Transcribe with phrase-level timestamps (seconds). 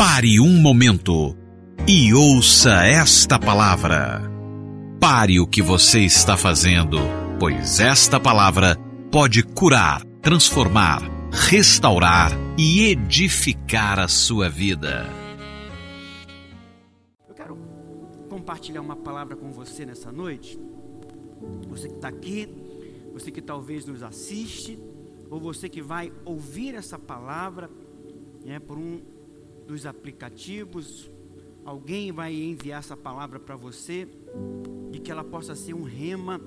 [0.00, 1.36] Pare um momento
[1.86, 4.22] e ouça esta palavra.
[4.98, 6.96] Pare o que você está fazendo,
[7.38, 8.78] pois esta palavra
[9.12, 15.04] pode curar, transformar, restaurar e edificar a sua vida.
[17.28, 17.58] Eu quero
[18.30, 20.58] compartilhar uma palavra com você nessa noite.
[21.68, 22.48] Você que está aqui,
[23.12, 24.78] você que talvez nos assiste,
[25.28, 27.68] ou você que vai ouvir essa palavra
[28.42, 29.19] né, por um
[29.70, 31.08] dos aplicativos,
[31.64, 34.08] alguém vai enviar essa palavra para você
[34.92, 36.40] e que ela possa ser um rema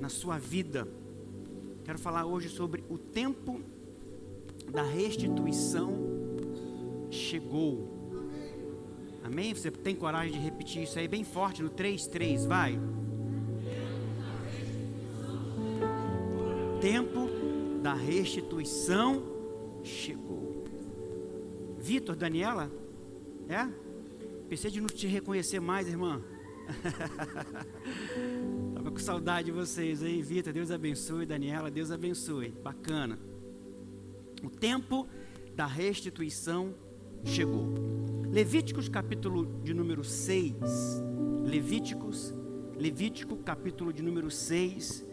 [0.00, 0.88] na sua vida.
[1.84, 3.60] Quero falar hoje sobre o tempo
[4.72, 5.92] da restituição
[7.10, 7.86] chegou.
[9.22, 9.52] Amém?
[9.52, 12.80] Você tem coragem de repetir isso aí bem forte no 3, 3, vai.
[16.80, 17.28] Tempo
[17.82, 19.22] da restituição
[19.82, 20.23] chegou.
[21.84, 22.72] Vitor, Daniela?
[23.46, 23.68] É?
[24.48, 26.22] Pensei de não te reconhecer mais, irmã.
[28.70, 30.50] Estava com saudade de vocês aí, Vitor.
[30.50, 31.70] Deus abençoe, Daniela.
[31.70, 32.48] Deus abençoe.
[32.48, 33.18] Bacana.
[34.42, 35.06] O tempo
[35.54, 36.74] da restituição
[37.22, 37.74] chegou.
[38.32, 40.54] Levíticos capítulo de número 6.
[41.44, 42.34] Levíticos,
[42.78, 45.06] Levítico capítulo de número 6,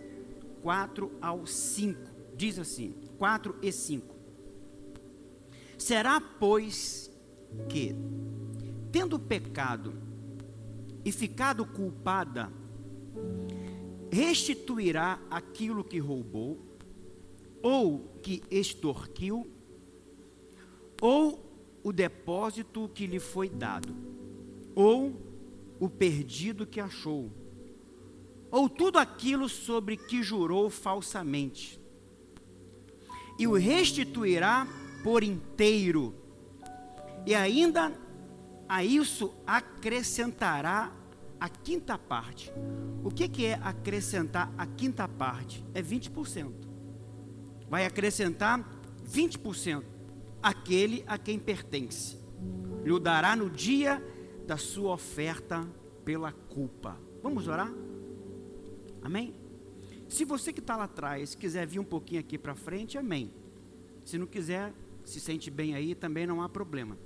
[0.61, 1.99] 4 ao 5
[2.33, 4.10] diz assim: 4 e 5.
[5.81, 7.11] Será, pois,
[7.67, 7.95] que,
[8.91, 9.95] tendo pecado
[11.03, 12.53] e ficado culpada,
[14.11, 16.59] restituirá aquilo que roubou,
[17.63, 19.49] ou que extorquiu,
[21.01, 21.43] ou
[21.83, 23.95] o depósito que lhe foi dado,
[24.75, 25.19] ou
[25.79, 27.31] o perdido que achou,
[28.51, 31.81] ou tudo aquilo sobre que jurou falsamente
[33.41, 34.67] e o restituirá
[35.03, 36.15] por inteiro.
[37.25, 37.93] E ainda
[38.67, 40.91] a isso acrescentará
[41.39, 42.51] a quinta parte.
[43.03, 45.65] O que, que é acrescentar a quinta parte?
[45.73, 46.51] É 20%.
[47.69, 48.63] Vai acrescentar
[49.05, 49.83] 20%
[50.41, 52.17] aquele a quem pertence.
[52.83, 54.03] Lhe dará no dia
[54.45, 55.67] da sua oferta
[56.03, 56.97] pela culpa.
[57.21, 57.71] Vamos orar?
[59.01, 59.35] Amém?
[60.07, 63.31] Se você que está lá atrás quiser vir um pouquinho aqui para frente, amém.
[64.03, 64.73] Se não quiser,
[65.05, 66.97] se sente bem aí, também não há problema.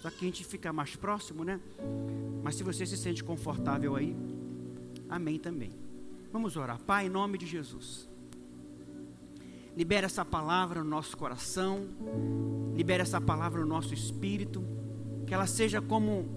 [0.00, 1.60] Só que a gente fica mais próximo, né?
[2.42, 4.14] Mas se você se sente confortável aí,
[5.08, 5.70] amém também.
[6.32, 6.80] Vamos orar.
[6.82, 8.08] Pai, em nome de Jesus.
[9.76, 11.88] Libera essa palavra no nosso coração,
[12.74, 14.64] libera essa palavra no nosso espírito,
[15.26, 16.28] que ela seja como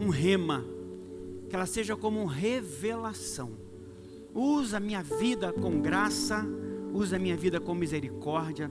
[0.00, 0.64] um rema,
[1.48, 3.68] que ela seja como uma revelação
[4.34, 6.46] Usa a minha vida com graça,
[6.92, 8.70] usa a minha vida com misericórdia.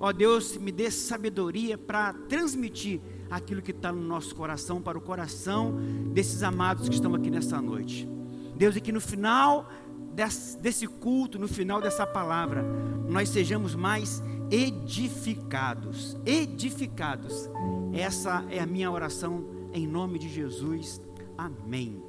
[0.00, 3.00] Ó Deus, me dê sabedoria para transmitir
[3.30, 5.74] aquilo que está no nosso coração para o coração
[6.12, 8.08] desses amados que estão aqui nessa noite.
[8.56, 9.70] Deus, e que no final
[10.14, 12.64] desse, desse culto, no final dessa palavra,
[13.08, 16.16] nós sejamos mais edificados.
[16.24, 17.50] Edificados.
[17.92, 21.00] Essa é a minha oração em nome de Jesus.
[21.36, 22.02] Amém.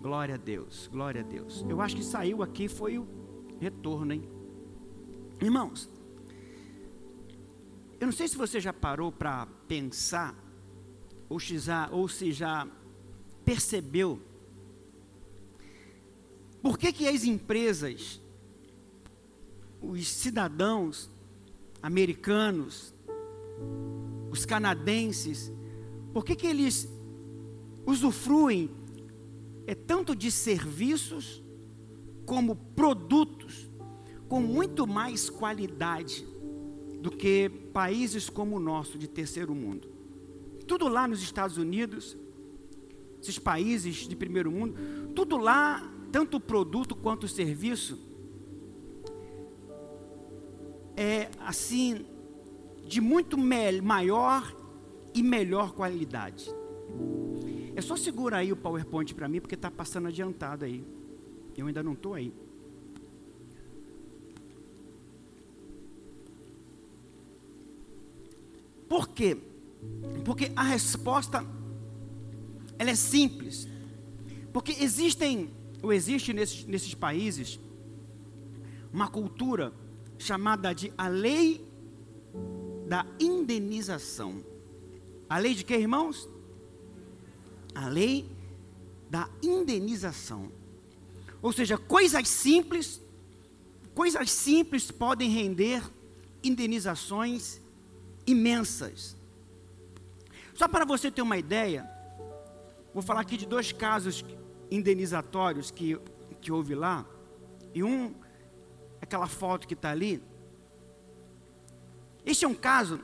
[0.00, 1.64] Glória a Deus, glória a Deus.
[1.68, 3.06] Eu acho que saiu aqui foi o
[3.60, 4.28] retorno, hein?
[5.40, 5.88] Irmãos,
[8.00, 10.34] eu não sei se você já parou para pensar,
[11.28, 12.66] ou se, já, ou se já
[13.44, 14.20] percebeu,
[16.62, 18.20] por que, que as empresas,
[19.80, 21.10] os cidadãos
[21.82, 22.94] americanos,
[24.30, 25.52] os canadenses,
[26.12, 26.88] por que, que eles
[27.86, 28.70] usufruem
[29.66, 31.42] é tanto de serviços
[32.24, 33.68] como produtos
[34.28, 36.26] com muito mais qualidade
[37.00, 39.88] do que países como o nosso de terceiro mundo.
[40.66, 42.16] Tudo lá nos Estados Unidos,
[43.22, 44.74] esses países de primeiro mundo,
[45.14, 47.96] tudo lá, tanto o produto quanto o serviço,
[50.96, 52.04] é assim,
[52.84, 54.52] de muito maior
[55.14, 56.52] e melhor qualidade.
[57.76, 60.84] É só segura aí o PowerPoint para mim, porque está passando adiantado aí.
[61.56, 62.34] Eu ainda não estou aí.
[68.88, 69.36] Por quê?
[70.24, 71.44] Porque a resposta
[72.78, 73.68] ela é simples.
[74.52, 75.50] Porque existem,
[75.82, 77.58] ou existe nesses, nesses países,
[78.92, 79.72] uma cultura
[80.18, 81.64] chamada de a lei
[82.86, 84.42] da indenização.
[85.28, 86.28] A lei de que, irmãos?
[87.78, 88.28] a lei
[89.08, 90.50] da indenização.
[91.40, 93.00] Ou seja, coisas simples,
[93.94, 95.82] coisas simples podem render
[96.42, 97.60] indenizações
[98.28, 99.16] imensas.
[100.54, 101.88] Só para você ter uma ideia,
[102.92, 104.24] vou falar aqui de dois casos
[104.70, 105.98] indenizatórios que,
[106.40, 107.06] que houve lá.
[107.74, 108.14] E um,
[109.00, 110.22] aquela foto que está ali.
[112.26, 113.00] Este é um caso,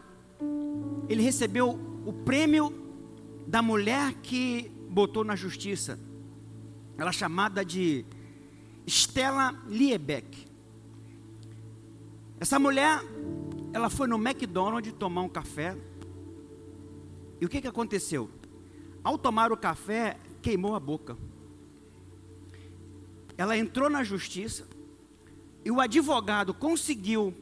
[1.08, 1.70] ele recebeu
[2.04, 2.72] o prêmio
[3.46, 5.98] da mulher que botou na justiça.
[6.98, 8.04] Ela é chamada de
[8.86, 10.46] Stella Liebeck.
[12.38, 13.00] Essa mulher,
[13.74, 15.76] ela foi no McDonald's tomar um café.
[17.40, 18.30] E o que, que aconteceu?
[19.02, 21.18] Ao tomar o café, queimou a boca.
[23.36, 24.64] Ela entrou na justiça
[25.64, 27.34] e o advogado conseguiu,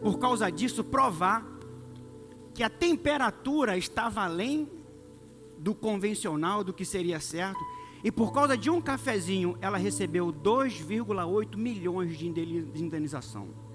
[0.00, 1.44] por causa disso, provar
[2.54, 4.70] que a temperatura estava além
[5.58, 7.58] do convencional, do que seria certo,
[8.04, 13.71] e por causa de um cafezinho, ela recebeu 2,8 milhões de indenização.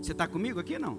[0.00, 0.98] Você está comigo aqui não?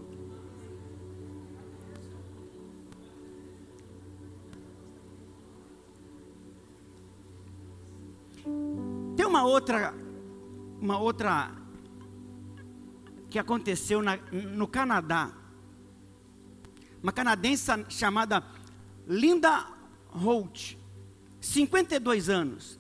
[9.16, 9.94] Tem uma outra,
[10.82, 11.52] uma outra
[13.30, 15.32] que aconteceu na, no Canadá.
[17.02, 18.44] Uma canadense chamada
[19.08, 19.68] Linda
[20.10, 20.78] Holt,
[21.40, 22.80] 52 anos.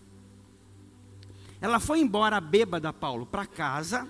[1.61, 4.09] Ela foi embora bêbada, Paulo, para casa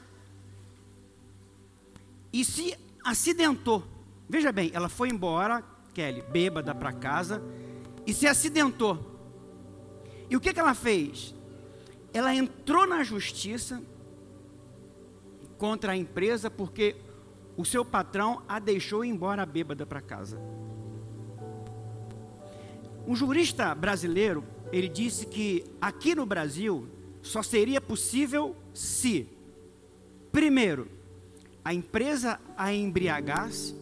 [2.35, 3.81] e se acidentou.
[4.27, 7.41] Veja bem, ela foi embora, Kelly, bêbada para casa
[8.05, 8.99] e se acidentou.
[10.29, 11.33] E o que, que ela fez?
[12.13, 13.81] Ela entrou na justiça
[15.57, 16.97] contra a empresa porque
[17.55, 20.37] o seu patrão a deixou embora bêbada para casa.
[23.07, 24.43] Um jurista brasileiro,
[24.73, 26.85] ele disse que aqui no Brasil
[27.21, 29.25] só seria possível se,
[30.33, 30.94] primeiro,
[31.65, 33.75] a empresa a embriagasse,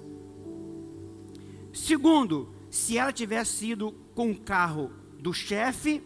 [1.74, 4.90] segundo, se ela tivesse sido com o carro
[5.20, 6.02] do chefe,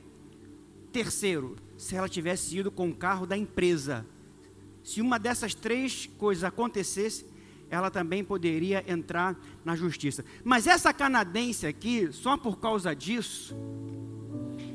[0.91, 4.03] terceiro, se ela tivesse ido com o carro da empresa.
[4.83, 7.25] Se uma dessas três coisas acontecesse,
[7.69, 10.25] ela também poderia entrar na justiça.
[10.43, 13.55] Mas essa canadense aqui, só por causa disso,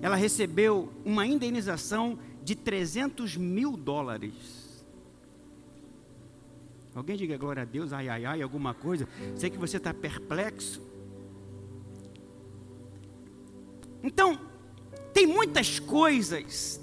[0.01, 4.62] ela recebeu uma indenização de 300 mil dólares.
[6.95, 9.09] Alguém diga glória a Deus, ai, ai, ai, alguma coisa.
[9.37, 10.83] Sei que você está perplexo.
[14.03, 14.39] Então,
[15.13, 16.81] tem muitas coisas,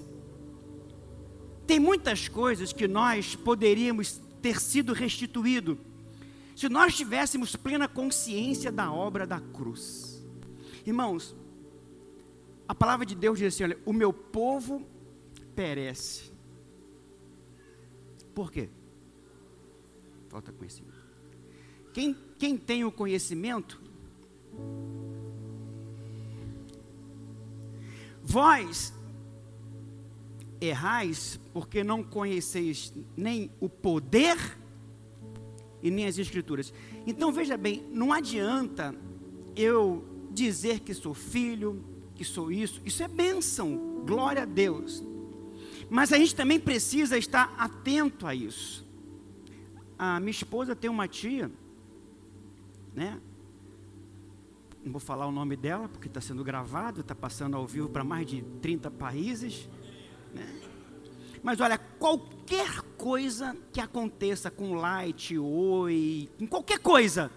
[1.67, 5.77] tem muitas coisas que nós poderíamos ter sido restituído
[6.55, 10.21] se nós tivéssemos plena consciência da obra da cruz.
[10.85, 11.35] Irmãos,
[12.67, 14.85] a palavra de Deus diz assim: olha, o meu povo
[15.55, 16.31] perece.
[18.35, 18.69] Por quê?
[20.29, 20.97] Falta conhecimento.
[21.93, 23.81] Quem, quem tem o conhecimento,
[28.23, 28.93] vós
[30.61, 34.37] errais porque não conheceis nem o poder
[35.81, 36.73] e nem as escrituras.
[37.07, 38.95] Então veja bem, não adianta
[39.55, 41.83] eu dizer que sou filho,
[42.13, 45.03] que sou isso, isso é bênção, glória a Deus.
[45.89, 48.87] Mas a gente também precisa estar atento a isso.
[49.99, 51.51] A minha esposa tem uma tia,
[52.95, 53.19] né?
[54.81, 58.01] Não vou falar o nome dela, porque está sendo gravado, está passando ao vivo para
[58.01, 59.67] mais de 30 países.
[60.33, 60.61] Né?
[61.43, 67.29] Mas olha, qualquer coisa que aconteça com Light, Oi, com qualquer coisa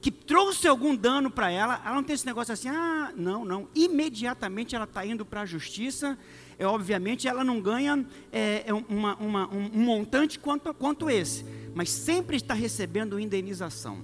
[0.00, 3.68] que trouxe algum dano para ela, ela não tem esse negócio assim, ah, não, não.
[3.74, 6.16] Imediatamente ela está indo para a justiça,
[6.58, 11.44] é, obviamente ela não ganha é, é uma, uma, um, montante quanto, quanto esse,
[11.74, 14.02] mas sempre está recebendo indenização.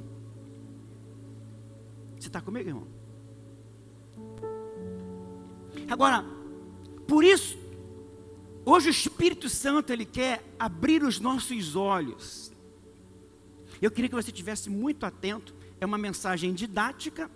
[2.18, 2.86] Você está comigo, irmão?
[5.88, 6.24] Agora,
[7.06, 7.58] por isso,
[8.64, 12.52] Hoje o Espírito Santo ele quer abrir os nossos olhos.
[13.80, 15.54] Eu queria que você tivesse muito atento.
[15.80, 17.30] É uma mensagem didática,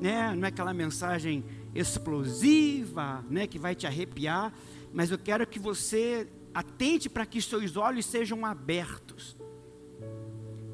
[0.00, 0.34] né?
[0.34, 1.44] Não é aquela mensagem
[1.78, 3.46] explosiva, né?
[3.46, 4.52] Que vai te arrepiar.
[4.92, 9.36] Mas eu quero que você atente para que seus olhos sejam abertos.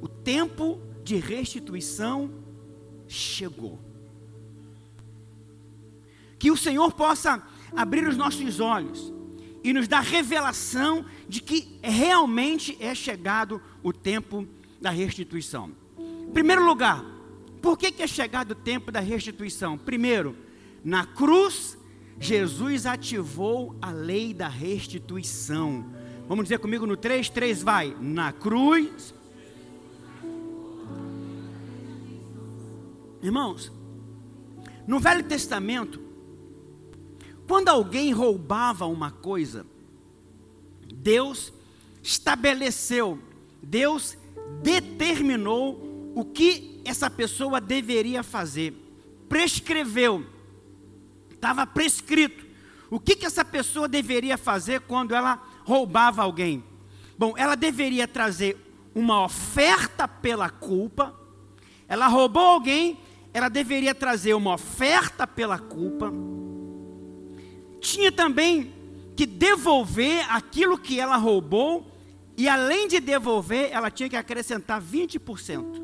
[0.00, 2.30] O tempo de restituição
[3.09, 3.80] chegou.
[6.38, 7.42] Que o Senhor possa
[7.75, 9.12] abrir os nossos olhos
[9.64, 14.47] e nos dá revelação de que realmente é chegado o tempo
[14.80, 15.71] da restituição.
[15.99, 17.04] Em primeiro lugar,
[17.61, 19.78] por que, que é chegado o tempo da restituição?
[19.78, 20.37] Primeiro,
[20.85, 21.79] na cruz,
[22.19, 25.85] Jesus ativou a lei da restituição.
[26.29, 27.97] Vamos dizer comigo no 3, 3 vai.
[28.01, 29.15] Na cruz,
[33.23, 33.71] Irmãos,
[34.85, 36.01] no Velho Testamento,
[37.47, 39.65] quando alguém roubava uma coisa,
[40.93, 41.53] Deus
[42.03, 43.17] estabeleceu,
[43.62, 44.19] Deus
[44.61, 48.75] determinou o que essa pessoa deveria fazer,
[49.29, 50.27] prescreveu,
[51.42, 52.46] estava prescrito
[52.88, 56.62] o que, que essa pessoa deveria fazer quando ela roubava alguém.
[57.18, 58.56] Bom, ela deveria trazer
[58.94, 61.12] uma oferta pela culpa,
[61.88, 62.96] ela roubou alguém,
[63.34, 66.12] ela deveria trazer uma oferta pela culpa,
[67.80, 68.72] tinha também
[69.16, 71.90] que devolver aquilo que ela roubou,
[72.37, 75.82] e além de devolver, ela tinha que acrescentar 20%.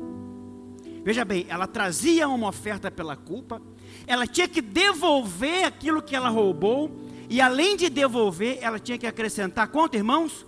[1.03, 3.61] Veja bem, ela trazia uma oferta pela culpa,
[4.07, 6.91] ela tinha que devolver aquilo que ela roubou,
[7.29, 10.45] e além de devolver, ela tinha que acrescentar quanto, irmãos?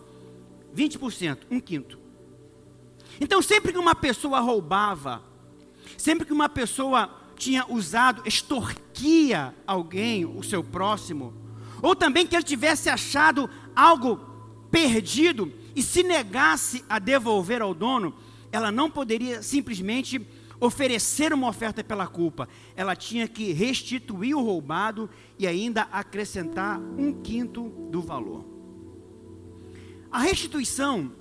[0.76, 2.00] 20%, um quinto.
[3.20, 5.22] Então, sempre que uma pessoa roubava,
[5.98, 11.34] sempre que uma pessoa tinha usado, extorquia alguém, o seu próximo,
[11.82, 14.20] ou também que ele tivesse achado algo
[14.70, 18.14] perdido e se negasse a devolver ao dono,
[18.52, 20.20] ela não poderia simplesmente
[20.62, 27.22] oferecer uma oferta pela culpa, ela tinha que restituir o roubado e ainda acrescentar um
[27.22, 28.46] quinto do valor.
[30.10, 31.12] A restituição,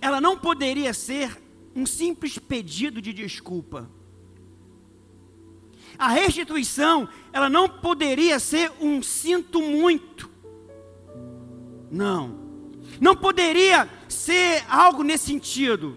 [0.00, 1.40] ela não poderia ser
[1.74, 3.88] um simples pedido de desculpa
[5.98, 10.30] a restituição, ela não poderia ser um sinto muito.
[11.90, 12.40] Não.
[13.00, 15.96] Não poderia ser algo nesse sentido.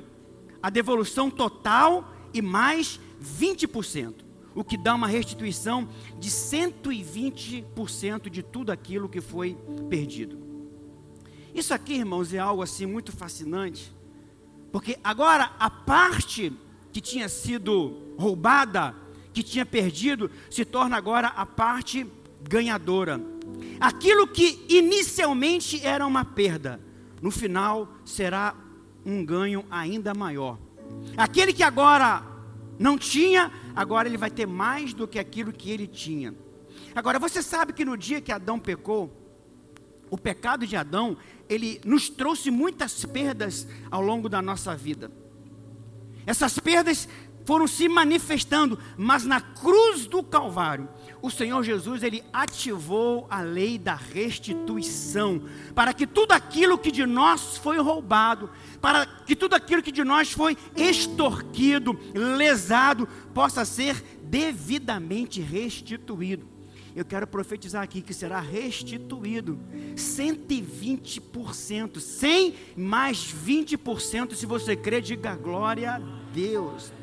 [0.62, 4.14] A devolução total e mais 20%,
[4.54, 5.88] o que dá uma restituição
[6.20, 9.58] de 120% de tudo aquilo que foi
[9.90, 10.38] perdido.
[11.54, 13.96] Isso aqui, irmãos, é algo assim muito fascinante,
[14.70, 16.52] porque agora a parte
[16.92, 18.94] que tinha sido roubada
[19.32, 22.06] que tinha perdido se torna agora a parte
[22.42, 23.22] ganhadora.
[23.80, 26.82] Aquilo que inicialmente era uma perda,
[27.22, 28.54] no final será
[29.06, 30.65] um ganho ainda maior.
[31.18, 32.24] Aquele que agora
[32.78, 36.34] não tinha, agora ele vai ter mais do que aquilo que ele tinha.
[36.94, 39.12] Agora você sabe que no dia que Adão pecou,
[40.10, 41.18] o pecado de Adão,
[41.50, 45.12] ele nos trouxe muitas perdas ao longo da nossa vida.
[46.26, 47.08] Essas perdas
[47.46, 50.90] foram se manifestando, mas na cruz do Calvário,
[51.22, 57.06] o Senhor Jesus ele ativou a lei da restituição, para que tudo aquilo que de
[57.06, 58.50] nós foi roubado,
[58.82, 66.56] para que tudo aquilo que de nós foi extorquido, lesado, possa ser devidamente restituído.
[66.96, 69.60] Eu quero profetizar aqui que será restituído
[69.96, 76.00] 120%, 100 mais 20%, se você crê, diga glória a
[76.34, 76.94] Deus.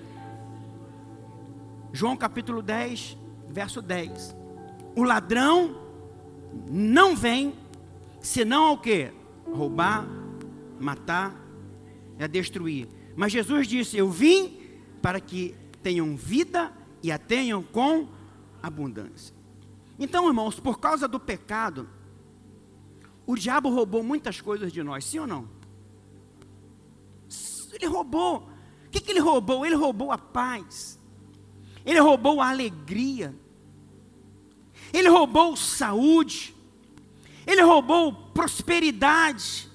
[1.93, 3.19] João capítulo 10,
[3.49, 4.35] verso 10.
[4.97, 5.77] O ladrão
[6.71, 7.55] não vem
[8.21, 9.13] senão ao que?
[9.45, 10.07] Roubar,
[10.81, 11.35] matar
[12.19, 12.89] a destruir.
[13.15, 14.59] Mas Jesus disse: Eu vim
[15.03, 16.73] para que tenham vida
[17.03, 18.09] e a tenham com
[18.63, 19.35] abundância.
[19.99, 21.89] Então, irmãos, por causa do pecado,
[23.27, 25.49] o diabo roubou muitas coisas de nós, sim ou não?
[27.73, 28.49] Ele roubou.
[28.87, 29.65] O que, que ele roubou?
[29.65, 30.99] Ele roubou a paz.
[31.85, 33.35] Ele roubou a alegria.
[34.93, 36.55] Ele roubou saúde.
[37.47, 39.69] Ele roubou prosperidade.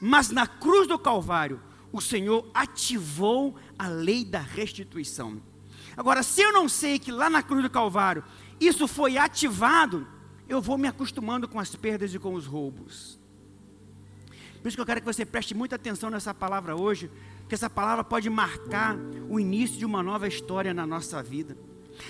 [0.00, 1.60] Mas na cruz do Calvário,
[1.92, 5.40] o Senhor ativou a lei da restituição.
[5.96, 8.22] Agora, se eu não sei que lá na cruz do Calvário
[8.60, 10.06] isso foi ativado,
[10.48, 13.18] eu vou me acostumando com as perdas e com os roubos.
[14.60, 17.10] Por isso que eu quero que você preste muita atenção nessa palavra hoje,
[17.48, 18.96] que essa palavra pode marcar
[19.28, 21.56] o início de uma nova história na nossa vida.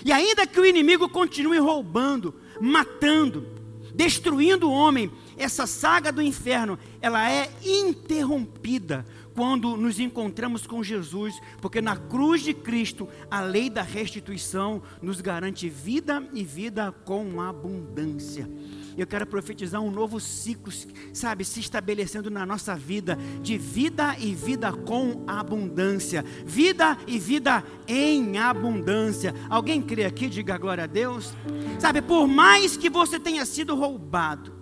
[0.03, 3.47] E ainda que o inimigo continue roubando, matando,
[3.95, 9.05] destruindo o homem, essa saga do inferno, ela é interrompida
[9.39, 15.21] quando nos encontramos com Jesus, porque na cruz de Cristo a lei da restituição nos
[15.21, 18.49] garante vida e vida com abundância.
[18.97, 20.73] Eu quero profetizar um novo ciclo,
[21.13, 26.21] sabe, se estabelecendo na nossa vida, de vida e vida com abundância.
[26.45, 29.33] Vida e vida em abundância.
[29.49, 30.27] Alguém crê aqui?
[30.27, 31.33] Diga glória a Deus.
[31.79, 34.53] Sabe, por mais que você tenha sido roubado,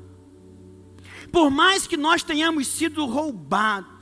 [1.31, 3.96] por mais que nós tenhamos sido roubados,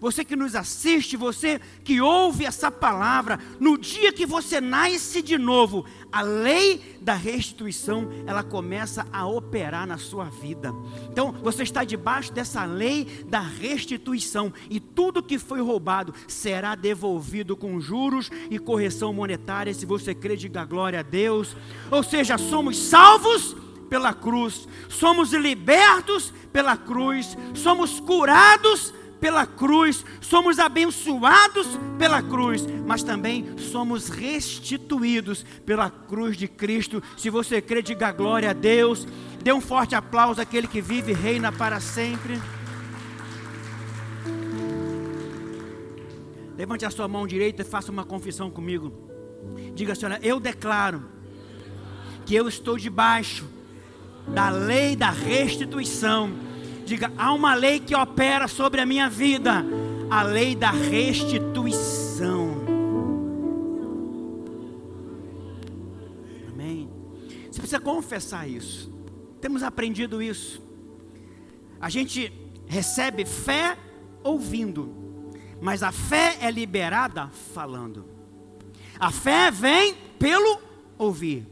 [0.00, 5.38] você que nos assiste, você que ouve essa palavra, no dia que você nasce de
[5.38, 10.72] novo, a lei da restituição, ela começa a operar na sua vida.
[11.10, 17.56] Então, você está debaixo dessa lei da restituição e tudo que foi roubado será devolvido
[17.56, 21.56] com juros e correção monetária, se você crê, diga glória a Deus.
[21.90, 23.56] Ou seja, somos salvos
[23.88, 28.92] pela cruz, somos libertos pela cruz, somos curados
[29.24, 31.66] pela cruz, somos abençoados
[31.98, 37.02] pela cruz, mas também somos restituídos pela cruz de Cristo.
[37.16, 39.08] Se você crê, diga glória a Deus.
[39.42, 42.38] Dê um forte aplauso àquele que vive e reina para sempre.
[46.54, 48.92] Levante a sua mão direita e faça uma confissão comigo.
[49.74, 51.02] Diga, Senhora, eu declaro
[52.26, 53.46] que eu estou debaixo
[54.28, 56.30] da lei da restituição
[56.84, 59.64] Diga, há uma lei que opera sobre a minha vida,
[60.10, 62.62] a lei da restituição.
[66.52, 66.90] Amém.
[67.50, 68.92] Você precisa confessar isso.
[69.40, 70.62] Temos aprendido isso.
[71.80, 72.32] A gente
[72.66, 73.76] recebe fé
[74.22, 74.94] ouvindo,
[75.60, 78.04] mas a fé é liberada falando.
[78.98, 80.60] A fé vem pelo
[80.98, 81.46] ouvir.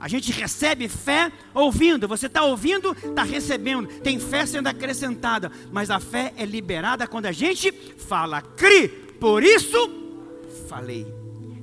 [0.00, 2.08] A gente recebe fé ouvindo.
[2.08, 3.86] Você está ouvindo, está recebendo.
[4.00, 5.52] Tem fé sendo acrescentada.
[5.70, 8.40] Mas a fé é liberada quando a gente fala.
[8.40, 8.88] Cri.
[8.88, 9.76] Por isso,
[10.66, 11.20] falei.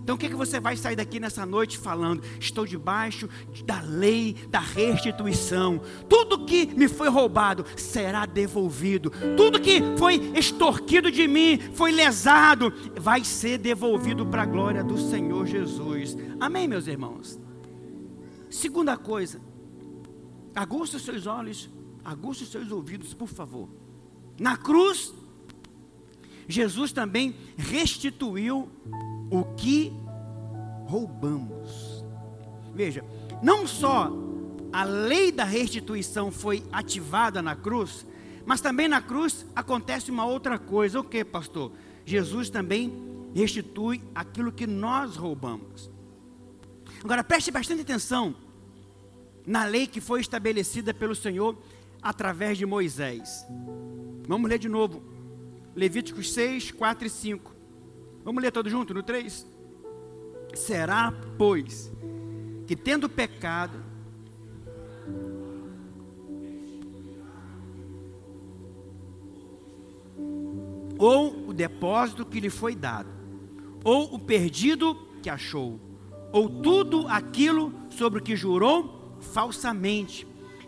[0.08, 2.24] Então o que, que você vai sair daqui nessa noite falando?
[2.40, 3.28] Estou debaixo
[3.66, 5.82] da lei da restituição.
[6.08, 9.12] Tudo que me foi roubado será devolvido.
[9.36, 14.98] Tudo que foi extorquido de mim, foi lesado, vai ser devolvido para a glória do
[14.98, 16.16] Senhor Jesus.
[16.40, 17.47] Amém, meus irmãos?
[18.50, 19.42] Segunda coisa,
[20.56, 21.70] aguste os seus olhos,
[22.04, 23.68] aguste os seus ouvidos, por favor.
[24.40, 25.14] Na cruz,
[26.48, 28.70] Jesus também restituiu
[29.30, 29.92] o que
[30.86, 32.04] roubamos.
[32.74, 33.04] Veja,
[33.44, 34.12] não só
[34.72, 38.06] a lei da restituição foi ativada na cruz,
[38.46, 41.00] mas também na cruz acontece uma outra coisa.
[41.00, 41.72] O que, pastor?
[42.06, 42.94] Jesus também
[43.34, 45.92] restitui aquilo que nós roubamos.
[47.04, 48.36] Agora preste bastante atenção
[49.46, 51.58] na lei que foi estabelecida pelo Senhor
[52.02, 53.46] através de Moisés.
[54.28, 55.02] Vamos ler de novo.
[55.76, 57.56] Levíticos 6, 4 e 5.
[58.24, 59.48] Vamos ler todo junto no 3?
[60.54, 61.92] Será, pois,
[62.66, 63.80] que tendo pecado,
[70.98, 73.10] ou o depósito que lhe foi dado,
[73.84, 75.80] ou o perdido que achou,
[76.38, 80.28] ou tudo aquilo sobre o que jurou falsamente,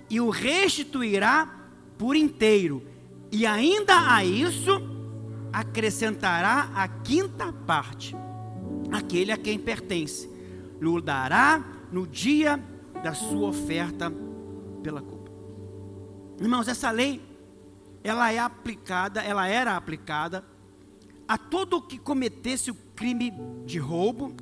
[0.10, 1.48] e o restituirá
[1.96, 2.82] por inteiro,
[3.32, 4.72] e ainda a isso
[5.54, 8.16] acrescentará a quinta parte,
[8.92, 10.28] aquele a quem pertence,
[10.82, 12.60] lhe dará no dia
[13.04, 14.12] da sua oferta
[14.82, 15.32] pela culpa.
[16.42, 17.22] Irmãos, essa lei,
[18.04, 20.44] ela é aplicada, ela era aplicada
[21.28, 23.32] a todo que cometesse o crime
[23.68, 24.34] de roubo,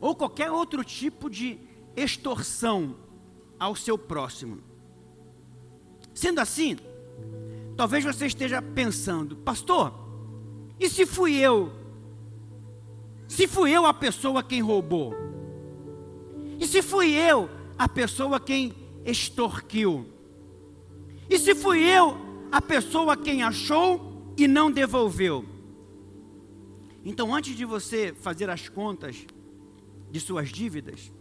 [0.00, 1.58] ou qualquer outro tipo de
[1.94, 2.96] extorsão
[3.58, 4.58] ao seu próximo.
[6.14, 6.78] Sendo assim,
[7.76, 9.92] talvez você esteja pensando, pastor,
[10.78, 11.72] e se fui eu?
[13.28, 15.14] Se fui eu a pessoa quem roubou?
[16.58, 20.06] E se fui eu a pessoa quem extorquiu?
[21.28, 22.16] E se fui eu
[22.50, 25.44] a pessoa quem achou e não devolveu?
[27.04, 29.26] Então, antes de você fazer as contas,
[30.10, 31.12] de suas dívidas,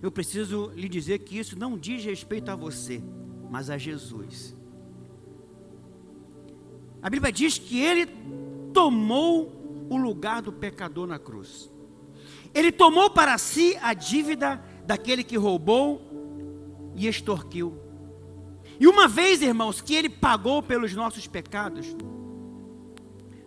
[0.00, 3.02] eu preciso lhe dizer que isso não diz respeito a você,
[3.50, 4.54] mas a Jesus.
[7.02, 8.06] A Bíblia diz que ele
[8.72, 11.70] tomou o lugar do pecador na cruz.
[12.54, 16.00] Ele tomou para si a dívida daquele que roubou
[16.94, 17.76] e extorquiu.
[18.80, 21.86] E uma vez, irmãos, que ele pagou pelos nossos pecados,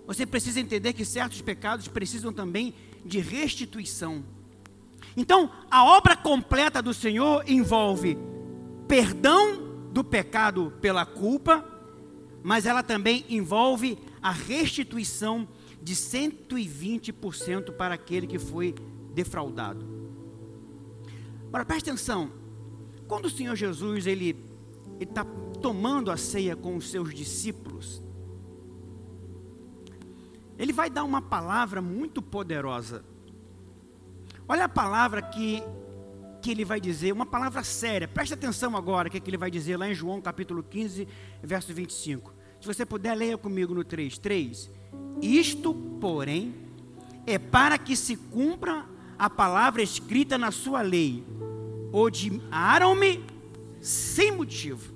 [0.06, 2.74] você precisa entender que certos pecados precisam também
[3.06, 4.24] de restituição.
[5.16, 8.18] Então, a obra completa do Senhor envolve
[8.88, 11.66] perdão do pecado pela culpa,
[12.44, 15.48] mas ela também envolve a restituição
[15.82, 18.74] de 120% para aquele que foi
[19.14, 19.86] defraudado.
[21.48, 22.32] Agora preste atenção,
[23.08, 24.38] quando o Senhor Jesus ele
[25.00, 25.26] está
[25.62, 28.02] tomando a ceia com os seus discípulos,
[30.62, 33.04] ele vai dar uma palavra muito poderosa.
[34.48, 35.64] Olha a palavra que,
[36.40, 38.08] que ele vai dizer, uma palavra séria.
[38.08, 41.08] Preste atenção agora o que, que ele vai dizer lá em João capítulo 15,
[41.42, 42.32] verso 25.
[42.60, 44.20] Se você puder, leia comigo no 3.
[44.20, 44.70] 3.
[45.20, 46.54] Isto, porém,
[47.26, 48.86] é para que se cumpra
[49.18, 51.26] a palavra escrita na sua lei.
[51.92, 53.26] Odiaram-me
[53.80, 54.94] sem motivo.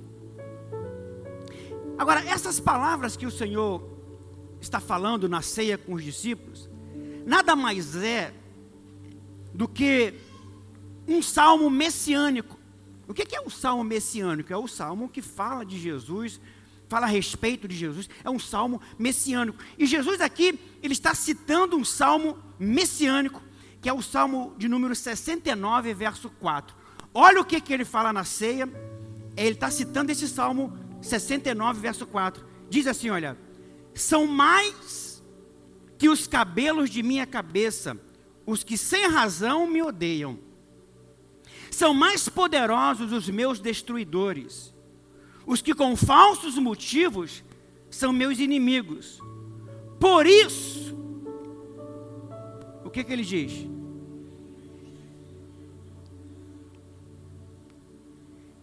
[1.97, 3.94] Agora, essas palavras que o Senhor
[4.65, 6.69] está falando na ceia com os discípulos,
[7.25, 8.33] nada mais é
[9.53, 10.13] do que
[11.07, 12.59] um salmo messiânico.
[13.07, 14.51] O que é um salmo messiânico?
[14.51, 16.41] É o salmo que fala de Jesus,
[16.89, 19.59] fala a respeito de Jesus, é um salmo messiânico.
[19.77, 23.41] E Jesus aqui, ele está citando um salmo messiânico,
[23.81, 26.75] que é o salmo de número 69, verso 4.
[27.13, 28.67] Olha o que, que ele fala na ceia,
[29.37, 32.43] ele está citando esse salmo 69, verso 4.
[32.67, 33.37] Diz assim: Olha,
[33.95, 35.23] são mais
[35.97, 37.97] que os cabelos de minha cabeça,
[38.45, 40.37] os que sem razão me odeiam.
[41.71, 44.73] São mais poderosos os meus destruidores,
[45.47, 47.43] os que com falsos motivos
[47.89, 49.19] são meus inimigos.
[49.99, 50.93] Por isso,
[52.83, 53.65] o que, que ele diz?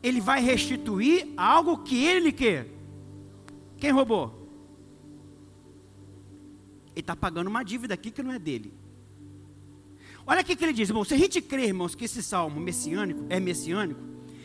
[0.03, 2.68] Ele vai restituir algo que ele quer.
[3.79, 4.41] Quem roubou?
[6.94, 8.72] Ele está pagando uma dívida aqui que não é dele.
[10.26, 13.24] Olha aqui que ele diz, irmão, se a gente crê, irmãos, que esse salmo messiânico
[13.28, 14.00] é messiânico,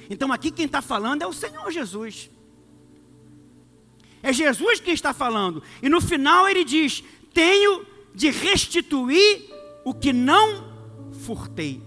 [0.09, 2.29] então aqui quem está falando é o Senhor Jesus.
[4.23, 5.61] É Jesus quem está falando.
[5.81, 9.45] E no final ele diz: Tenho de restituir
[9.83, 10.75] o que não
[11.25, 11.83] furtei.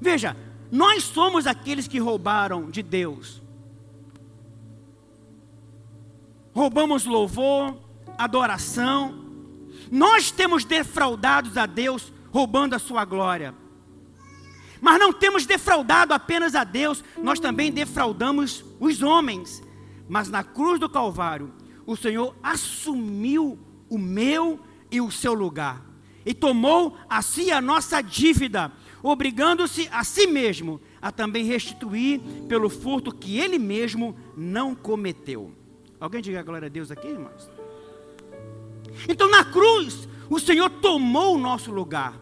[0.00, 0.36] Veja,
[0.70, 3.42] nós somos aqueles que roubaram de Deus.
[6.54, 7.76] Roubamos louvor,
[8.16, 9.19] adoração.
[9.90, 13.54] Nós temos defraudados a Deus roubando a sua glória.
[14.80, 19.62] Mas não temos defraudado apenas a Deus, nós também defraudamos os homens.
[20.08, 21.52] Mas na cruz do Calvário,
[21.86, 24.58] o Senhor assumiu o meu
[24.90, 25.90] e o seu lugar
[26.24, 32.68] e tomou a si a nossa dívida, obrigando-se a si mesmo a também restituir pelo
[32.68, 35.52] furto que ele mesmo não cometeu.
[35.98, 37.59] Alguém diga glória a Deus aqui, irmãos?
[39.08, 42.18] Então na cruz, o Senhor tomou o nosso lugar.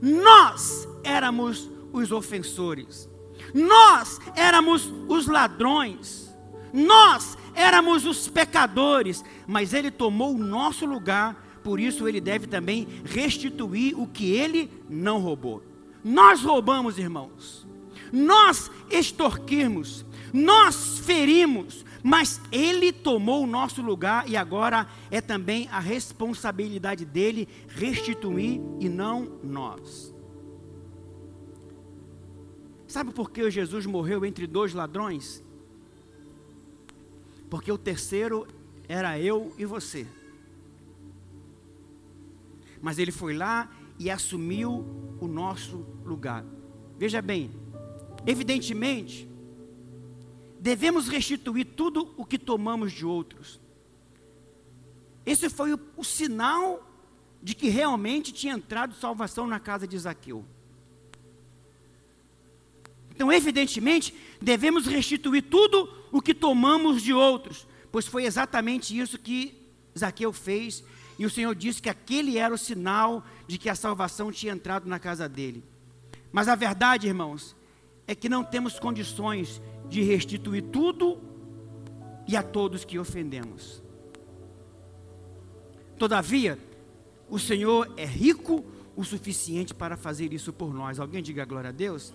[0.00, 3.08] Nós éramos os ofensores.
[3.52, 6.30] Nós éramos os ladrões.
[6.72, 12.86] Nós éramos os pecadores, mas ele tomou o nosso lugar, por isso ele deve também
[13.04, 15.62] restituir o que ele não roubou.
[16.02, 17.66] Nós roubamos, irmãos.
[18.12, 25.78] Nós extorquimos, nós ferimos, mas Ele tomou o nosso lugar e agora é também a
[25.78, 30.14] responsabilidade dele restituir e não nós.
[32.90, 35.44] Sabe por que Jesus morreu entre dois ladrões?
[37.48, 38.48] Porque o terceiro
[38.88, 40.06] era eu e você.
[42.82, 44.84] Mas ele foi lá e assumiu
[45.20, 46.44] o nosso lugar.
[46.98, 47.52] Veja bem,
[48.26, 49.29] evidentemente,
[50.60, 53.58] devemos restituir tudo o que tomamos de outros.
[55.24, 56.86] Esse foi o, o sinal
[57.42, 60.44] de que realmente tinha entrado salvação na casa de Zaqueu.
[63.10, 69.58] Então, evidentemente, devemos restituir tudo o que tomamos de outros, pois foi exatamente isso que
[69.98, 70.84] Zaqueu fez,
[71.18, 74.86] e o Senhor disse que aquele era o sinal de que a salvação tinha entrado
[74.86, 75.64] na casa dele.
[76.30, 77.56] Mas a verdade, irmãos,
[78.06, 81.18] é que não temos condições de restituir tudo
[82.26, 83.82] e a todos que ofendemos.
[85.98, 86.58] Todavia,
[87.28, 88.64] o Senhor é rico
[88.96, 90.98] o suficiente para fazer isso por nós.
[90.98, 92.14] Alguém diga glória a Deus?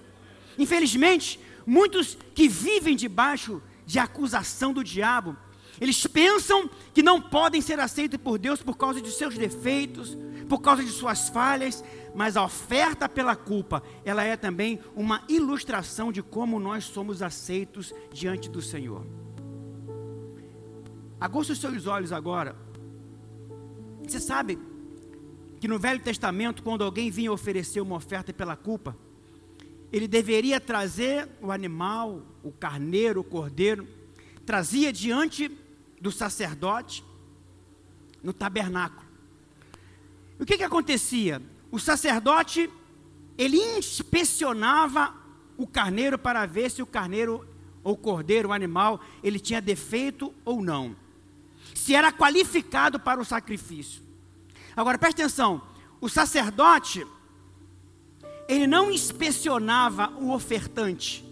[0.58, 5.36] Infelizmente, muitos que vivem debaixo de acusação do diabo,
[5.80, 10.62] eles pensam que não podem ser aceitos por Deus por causa de seus defeitos, por
[10.62, 16.22] causa de suas falhas, mas a oferta pela culpa, ela é também uma ilustração de
[16.22, 19.06] como nós somos aceitos diante do Senhor.
[21.20, 22.56] Agoste os seus olhos agora.
[24.04, 24.60] Você sabe
[25.60, 28.96] que no Velho Testamento, quando alguém vinha oferecer uma oferta pela culpa,
[29.92, 33.88] ele deveria trazer o animal, o carneiro, o cordeiro,
[34.46, 35.50] trazia diante
[36.00, 37.04] do sacerdote
[38.22, 39.05] no tabernáculo.
[40.40, 41.42] O que, que acontecia?
[41.72, 42.70] O sacerdote,
[43.38, 45.14] ele inspecionava
[45.58, 47.48] o carneiro para ver se o carneiro
[47.84, 50.96] ou cordeiro, o animal, ele tinha defeito ou não.
[51.74, 54.02] Se era qualificado para o sacrifício.
[54.76, 55.62] Agora preste atenção,
[56.02, 57.06] o sacerdote
[58.48, 61.24] ele não inspecionava o ofertante.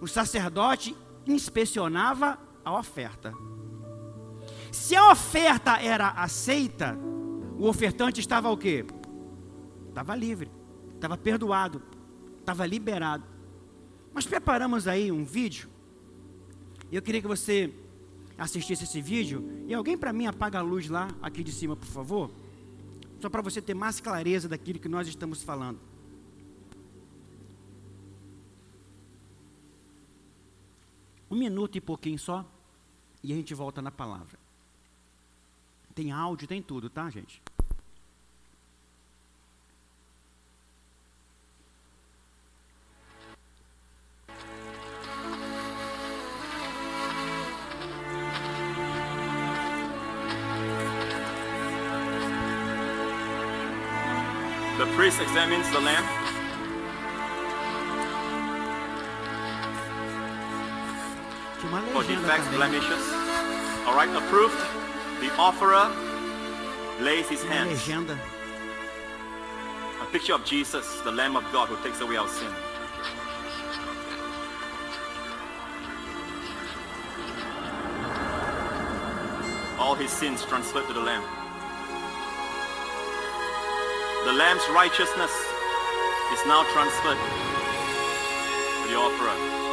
[0.00, 3.32] O sacerdote inspecionava a oferta.
[4.70, 6.98] Se a oferta era aceita,
[7.58, 8.84] o ofertante estava o quê?
[9.88, 10.50] Estava livre,
[10.94, 11.82] estava perdoado,
[12.40, 13.24] estava liberado.
[14.12, 15.68] Nós preparamos aí um vídeo.
[16.90, 17.72] Eu queria que você
[18.38, 19.64] assistisse esse vídeo.
[19.66, 22.30] E alguém para mim apaga a luz lá, aqui de cima, por favor.
[23.20, 25.80] Só para você ter mais clareza daquilo que nós estamos falando.
[31.30, 32.44] Um minuto e pouquinho só.
[33.22, 34.38] E a gente volta na palavra.
[35.94, 37.40] Tem áudio, tem tudo, tá, gente?
[54.76, 56.04] The priest examines the lamb.
[61.92, 63.12] For defects, blemishes.
[63.86, 64.83] All right, approved.
[65.20, 65.92] The offerer
[67.00, 67.88] lays his hands.
[67.88, 68.18] A
[70.12, 72.52] picture of Jesus, the Lamb of God who takes away our sin.
[79.78, 81.24] All his sins transferred to the Lamb.
[84.24, 85.32] The Lamb's righteousness
[86.32, 87.18] is now transferred
[88.82, 89.63] to the offerer.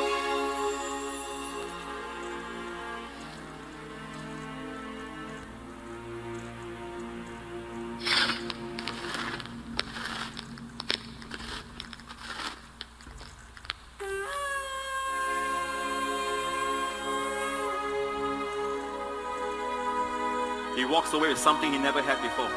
[21.32, 22.50] With something he never had before.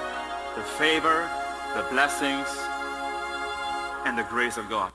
[0.57, 1.31] The favor,
[1.77, 2.49] the blessings,
[4.05, 4.93] and the grace of God.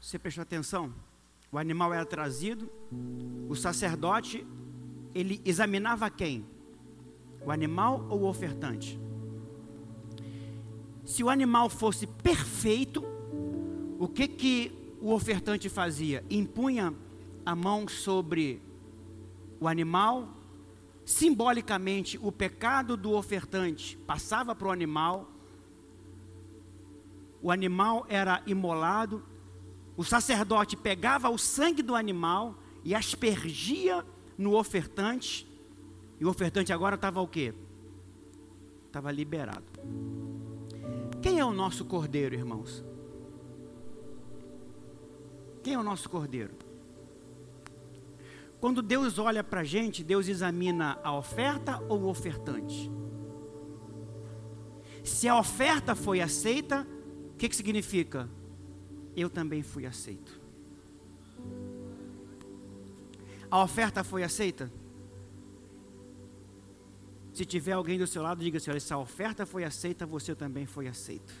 [0.00, 0.94] Você prestou atenção?
[1.50, 2.70] O animal era trazido,
[3.48, 4.46] o sacerdote,
[5.12, 6.46] ele examinava quem?
[7.44, 8.96] O animal ou o ofertante?
[11.04, 13.04] Se o animal fosse perfeito,
[13.98, 16.24] o que que o ofertante fazia?
[16.30, 16.94] Impunha
[17.44, 18.62] a mão sobre
[19.58, 20.28] o animal,
[21.10, 25.28] simbolicamente o pecado do ofertante passava para o animal,
[27.42, 29.20] o animal era imolado,
[29.96, 34.06] o sacerdote pegava o sangue do animal e aspergia
[34.38, 35.48] no ofertante,
[36.20, 37.52] e o ofertante agora estava o quê?
[38.86, 39.64] Estava liberado.
[41.20, 42.84] Quem é o nosso cordeiro, irmãos?
[45.64, 46.69] Quem é o nosso cordeiro?
[48.60, 52.90] Quando Deus olha para a gente, Deus examina a oferta ou o ofertante?
[55.02, 56.86] Se a oferta foi aceita,
[57.32, 58.28] o que, que significa?
[59.16, 60.38] Eu também fui aceito.
[63.50, 64.70] A oferta foi aceita?
[67.32, 70.34] Se tiver alguém do seu lado, diga assim: olha, se a oferta foi aceita, você
[70.34, 71.32] também foi aceito.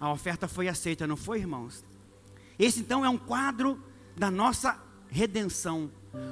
[0.00, 1.84] A oferta foi aceita, não foi, irmãos?
[2.58, 3.80] Esse então é um quadro
[4.16, 5.90] da nossa redenção.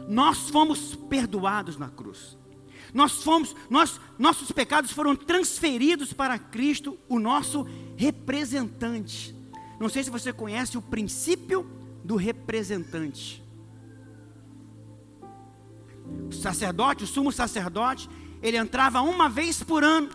[0.08, 2.36] Nós fomos perdoados na cruz.
[2.92, 7.66] Nós fomos, nós, nossos pecados foram transferidos para Cristo, o nosso
[7.96, 9.34] representante.
[9.80, 11.68] Não sei se você conhece o princípio
[12.04, 13.42] do representante.
[16.28, 18.08] O sacerdote, o sumo sacerdote,
[18.42, 20.10] ele entrava uma vez por ano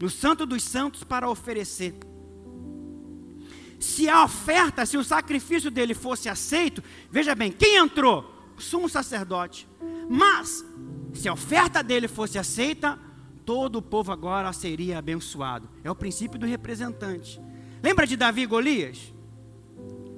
[0.00, 1.94] no Santo dos Santos para oferecer.
[3.78, 8.32] Se a oferta, se o sacrifício dele fosse aceito, veja bem, quem entrou?
[8.56, 9.66] O sumo sacerdote.
[10.08, 10.64] Mas,
[11.12, 12.98] se a oferta dele fosse aceita,
[13.44, 15.68] todo o povo agora seria abençoado.
[15.82, 17.40] É o princípio do representante.
[17.82, 19.12] Lembra de Davi e Golias?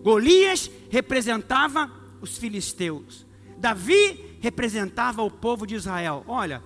[0.03, 1.91] Golias representava
[2.21, 3.27] os filisteus.
[3.59, 6.25] Davi representava o povo de Israel.
[6.29, 6.63] Olha,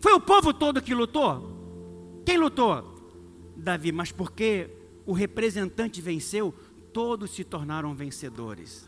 [0.00, 1.56] foi o povo todo que lutou?
[2.24, 2.94] Quem lutou?
[3.56, 4.68] Davi, mas porque
[5.06, 6.52] o representante venceu,
[6.92, 8.86] todos se tornaram vencedores.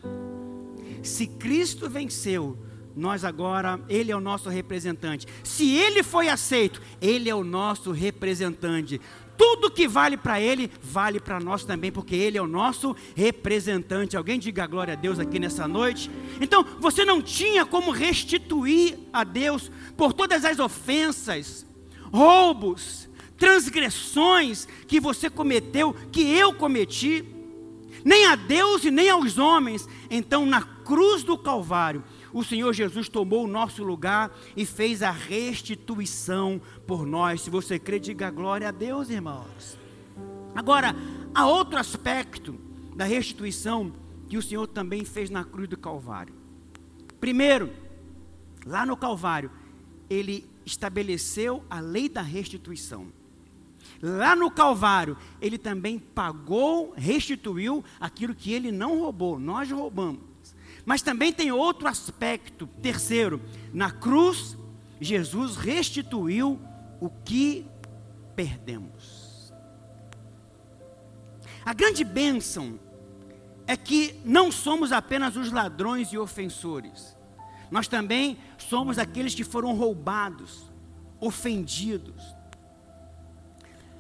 [1.03, 2.59] Se Cristo venceu,
[2.97, 5.27] nós agora, Ele é o nosso representante.
[5.45, 9.01] Se Ele foi aceito, Ele é o nosso representante.
[9.37, 14.17] Tudo que vale para Ele, vale para nós também, porque Ele é o nosso representante.
[14.17, 16.11] Alguém diga glória a Deus aqui nessa noite.
[16.41, 21.65] Então, você não tinha como restituir a Deus por todas as ofensas,
[22.13, 23.08] roubos,
[23.39, 27.25] transgressões que você cometeu, que eu cometi,
[28.05, 29.89] nem a Deus e nem aos homens.
[30.11, 35.11] Então, na cruz do Calvário, o Senhor Jesus tomou o nosso lugar e fez a
[35.11, 37.43] restituição por nós.
[37.43, 39.79] Se você crê, diga glória a Deus, irmãos.
[40.55, 40.95] Agora,
[41.35, 42.59] há outro aspecto
[42.95, 43.93] da restituição
[44.29, 46.35] que o Senhor também fez na cruz do Calvário.
[47.21, 47.71] Primeiro,
[48.67, 49.51] lá no Calvário,
[50.11, 53.07] ele estabeleceu a lei da restituição.
[54.01, 60.55] Lá no Calvário, ele também pagou, restituiu aquilo que ele não roubou, nós roubamos.
[60.85, 64.57] Mas também tem outro aspecto, terceiro, na cruz,
[65.01, 66.61] Jesus restituiu
[67.01, 67.67] o que
[68.35, 69.53] perdemos.
[71.65, 72.79] A grande bênção
[73.67, 77.17] é que não somos apenas os ladrões e ofensores,
[77.71, 80.73] nós também somos aqueles que foram roubados,
[81.21, 82.38] ofendidos.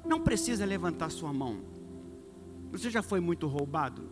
[0.09, 1.61] Não precisa levantar sua mão.
[2.73, 4.09] Você já foi muito roubado?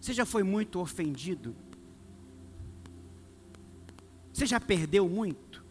[0.00, 1.54] Você já foi muito ofendido?
[4.32, 5.62] Você já perdeu muito?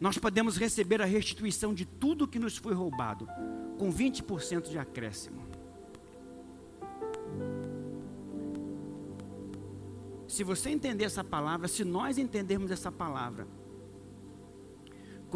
[0.00, 3.28] Nós podemos receber a restituição de tudo que nos foi roubado,
[3.78, 5.42] com 20% de acréscimo.
[10.26, 13.46] Se você entender essa palavra, se nós entendermos essa palavra,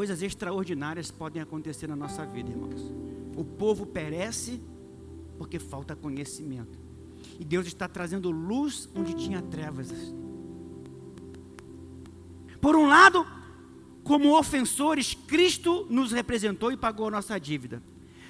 [0.01, 2.91] coisas extraordinárias podem acontecer na nossa vida, irmãos.
[3.37, 4.59] O povo perece
[5.37, 6.79] porque falta conhecimento.
[7.39, 9.91] E Deus está trazendo luz onde tinha trevas.
[12.63, 13.27] Por um lado,
[14.03, 17.83] como ofensores, Cristo nos representou e pagou a nossa dívida.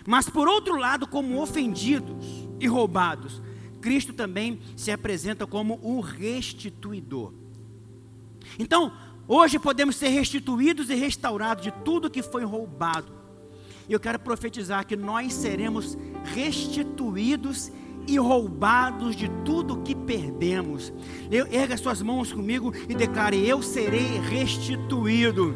[0.05, 3.41] Mas por outro lado, como ofendidos e roubados,
[3.81, 7.33] Cristo também se apresenta como o restituidor.
[8.59, 8.93] Então,
[9.33, 13.13] hoje podemos ser restituídos e restaurados de tudo que foi roubado.
[13.89, 15.97] E eu quero profetizar que nós seremos
[16.35, 17.71] restituídos
[18.07, 20.93] e roubados de tudo que perdemos.
[21.51, 25.55] Erga suas mãos comigo e declare: Eu serei restituído.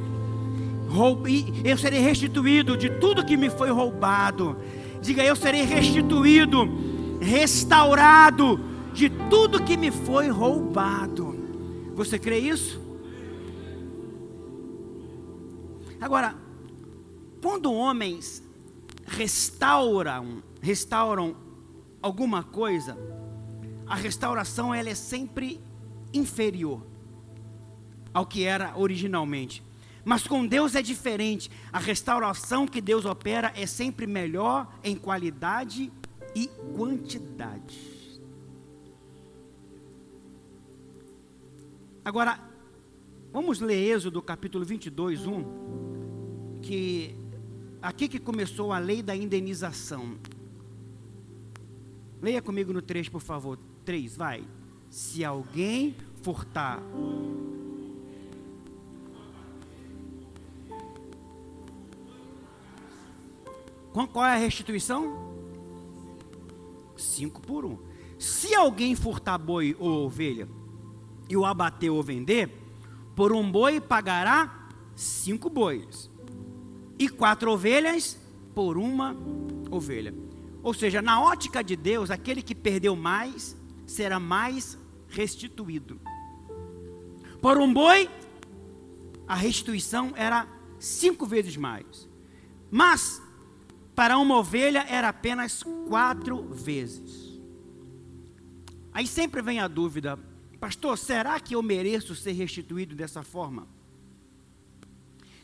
[1.65, 4.57] Eu serei restituído de tudo que me foi roubado.
[5.01, 6.69] Diga: Eu serei restituído
[7.21, 8.61] restaurado
[8.93, 11.37] de tudo que me foi roubado.
[11.95, 12.84] Você crê isso?
[16.05, 16.37] Agora,
[17.40, 18.43] quando homens
[19.07, 21.35] restauram, restauram
[22.03, 22.95] alguma coisa,
[23.87, 25.59] a restauração ela é sempre
[26.12, 26.87] inferior
[28.12, 29.62] ao que era originalmente.
[30.05, 31.51] Mas com Deus é diferente.
[31.73, 35.90] A restauração que Deus opera é sempre melhor em qualidade
[36.35, 37.81] e quantidade.
[42.05, 42.38] Agora,
[43.33, 45.84] vamos ler Êxodo capítulo 22, 1,
[46.64, 47.14] que
[47.83, 50.16] aqui que começou a lei da indenização.
[52.22, 53.59] Leia comigo no 3, por favor.
[53.85, 54.42] 3, vai.
[54.88, 56.83] Se alguém furtar
[64.12, 65.33] Qual é a restituição?
[66.96, 67.79] cinco por um.
[68.18, 70.48] Se alguém furtar boi ou ovelha
[71.29, 72.50] e o abater ou vender,
[73.14, 76.11] por um boi pagará cinco bois
[77.05, 78.19] e quatro ovelhas
[78.55, 79.17] por uma
[79.71, 80.14] ovelha.
[80.62, 86.01] Ou seja, na ótica de Deus, aquele que perdeu mais será mais restituído.
[87.40, 88.09] Por um boi,
[89.29, 92.09] a restituição era cinco vezes mais.
[92.71, 93.23] Mas
[93.95, 97.38] para uma ovelha era apenas quatro vezes.
[98.93, 100.19] Aí sempre vem a dúvida,
[100.59, 103.74] pastor, será que eu mereço ser restituído dessa forma?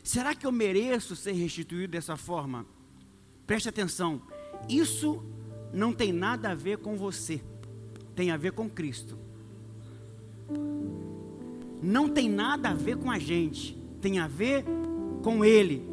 [0.03, 2.65] Será que eu mereço ser restituído dessa forma?
[3.45, 4.21] Preste atenção,
[4.67, 5.23] isso
[5.73, 7.41] não tem nada a ver com você,
[8.15, 9.17] tem a ver com Cristo.
[11.81, 14.65] Não tem nada a ver com a gente, tem a ver
[15.23, 15.89] com Ele.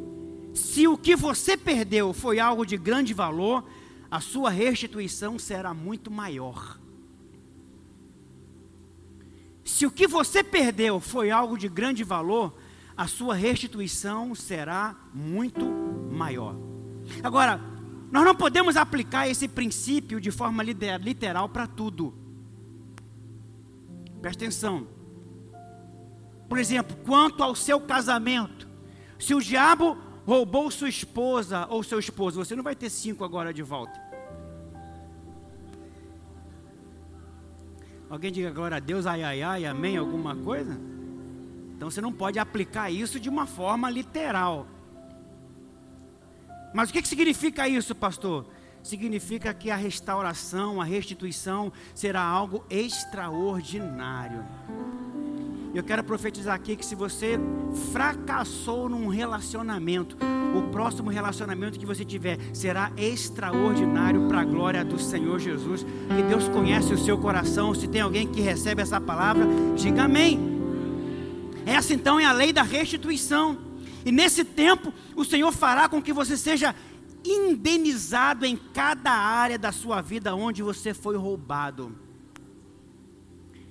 [0.55, 3.65] Se o que você perdeu foi algo de grande valor,
[4.11, 6.79] a sua restituição será muito maior.
[9.65, 12.55] Se o que você perdeu foi algo de grande valor,
[12.99, 15.65] a sua restituição será muito
[16.11, 16.57] maior.
[17.23, 17.61] Agora,
[18.11, 22.13] nós não podemos aplicar esse princípio de forma literal para tudo.
[24.21, 24.89] Presta atenção.
[26.49, 28.67] Por exemplo, quanto ao seu casamento,
[29.17, 33.55] se o diabo roubou sua esposa ou seu esposo, você não vai ter cinco agora
[33.55, 33.97] de volta.
[38.11, 40.98] Alguém diga agora a Deus, ai, ai, ai, amém, alguma coisa?
[41.79, 44.67] Então você não pode aplicar isso de uma forma literal.
[46.75, 48.47] Mas o que, que significa isso, pastor?
[48.83, 54.45] Significa que a restauração, a restituição será algo extraordinário.
[55.73, 57.39] Eu quero profetizar aqui que se você
[57.93, 60.17] fracassou num relacionamento,
[60.57, 65.85] o próximo relacionamento que você tiver será extraordinário para a glória do Senhor Jesus.
[65.85, 67.73] Que Deus conhece o seu coração.
[67.73, 70.58] Se tem alguém que recebe essa palavra, diga amém.
[71.69, 73.59] Essa então é a lei da restituição.
[74.03, 76.75] E nesse tempo, o Senhor fará com que você seja
[77.23, 81.95] indenizado em cada área da sua vida onde você foi roubado.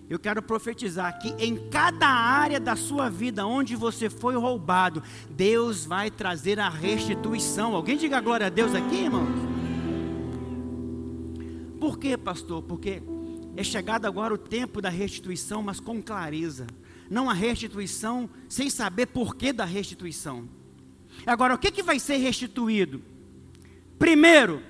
[0.08, 5.84] Eu quero profetizar que em cada área da sua vida onde você foi roubado, Deus
[5.84, 7.76] vai trazer a restituição.
[7.76, 9.28] Alguém diga glória a Deus aqui, irmãos?
[11.80, 12.62] Por quê, pastor?
[12.62, 13.02] Porque
[13.56, 16.68] é chegado agora o tempo da restituição, mas com clareza.
[17.10, 20.48] Não a restituição sem saber porquê da restituição.
[21.26, 23.02] Agora, o que, que vai ser restituído?
[23.98, 24.62] Primeiro,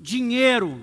[0.00, 0.80] dinheiro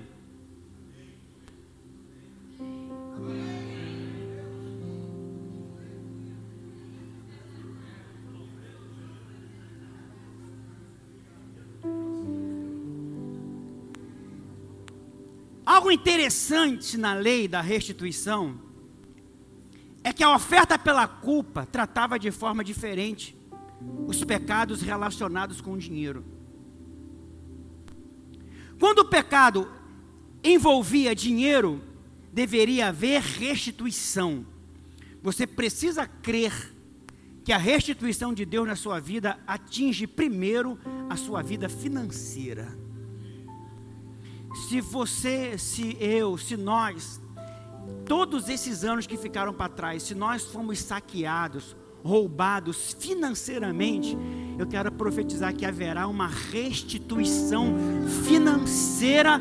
[15.72, 18.60] Algo interessante na lei da restituição
[20.04, 23.36] é que a oferta pela culpa tratava de forma diferente
[24.06, 26.24] os pecados relacionados com o dinheiro.
[28.78, 29.70] Quando o pecado
[30.42, 31.82] envolvia dinheiro,
[32.32, 34.44] deveria haver restituição.
[35.22, 36.74] Você precisa crer
[37.44, 40.78] que a restituição de Deus na sua vida atinge primeiro
[41.08, 42.82] a sua vida financeira
[44.54, 47.20] se você, se eu, se nós,
[48.06, 54.16] todos esses anos que ficaram para trás, se nós fomos saqueados, roubados financeiramente,
[54.58, 57.74] eu quero profetizar que haverá uma restituição
[58.24, 59.40] financeira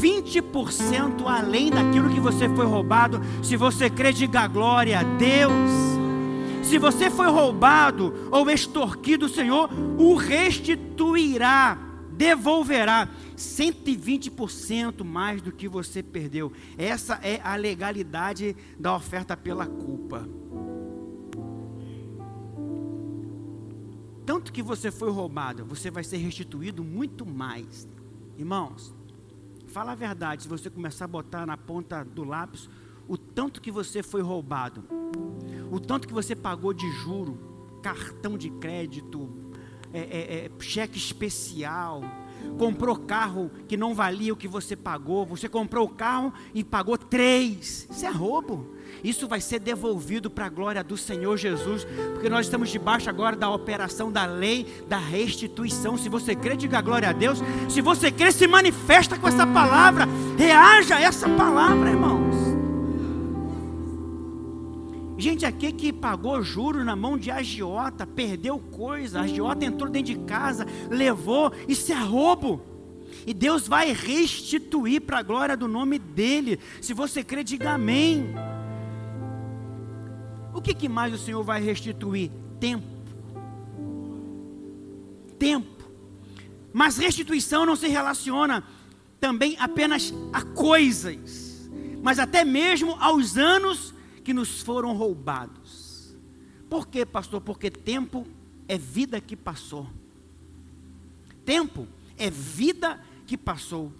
[0.00, 3.20] 20% além daquilo que você foi roubado.
[3.42, 5.70] Se você crê, diga glória a Deus.
[6.62, 11.78] Se você foi roubado ou extorquido, o Senhor o restituirá,
[12.12, 13.08] devolverá.
[13.36, 16.52] 120% mais do que você perdeu.
[16.78, 20.28] Essa é a legalidade da oferta pela culpa.
[24.24, 27.86] Tanto que você foi roubado, você vai ser restituído muito mais.
[28.38, 28.94] Irmãos,
[29.66, 32.68] fala a verdade, se você começar a botar na ponta do lápis
[33.06, 34.82] o tanto que você foi roubado,
[35.70, 37.38] o tanto que você pagou de juro,
[37.82, 39.30] cartão de crédito,
[39.92, 42.02] é, é, é, cheque especial,
[42.58, 46.96] comprou carro que não valia o que você pagou, você comprou o carro e pagou
[46.96, 47.86] três.
[47.90, 48.74] Isso é roubo.
[49.02, 53.36] Isso vai ser devolvido para a glória do Senhor Jesus, porque nós estamos debaixo agora
[53.36, 55.98] da operação da lei da restituição.
[55.98, 57.42] Se você crê, diga glória a Deus.
[57.68, 62.33] Se você crê, se manifesta com essa palavra, reaja a essa palavra, irmãos.
[65.24, 70.20] Gente aqui que pagou juro na mão de agiota, perdeu coisa, agiota entrou dentro de
[70.26, 72.60] casa, levou, isso é roubo.
[73.26, 76.60] E Deus vai restituir para a glória do nome dEle.
[76.78, 78.34] Se você crê, diga amém.
[80.52, 82.30] O que, que mais o Senhor vai restituir?
[82.60, 82.86] Tempo.
[85.38, 85.88] Tempo.
[86.70, 88.62] Mas restituição não se relaciona
[89.18, 91.70] também apenas a coisas,
[92.02, 93.93] mas até mesmo aos anos
[94.24, 96.16] que nos foram roubados.
[96.68, 97.40] Por quê, pastor?
[97.40, 98.26] Porque tempo
[98.66, 99.86] é vida que passou.
[101.44, 103.92] Tempo é vida que passou.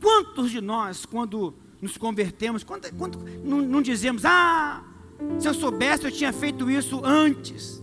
[0.00, 4.84] Quantos de nós, quando nos convertemos, quando, quando não, não dizemos, ah,
[5.38, 7.82] se eu soubesse eu tinha feito isso antes.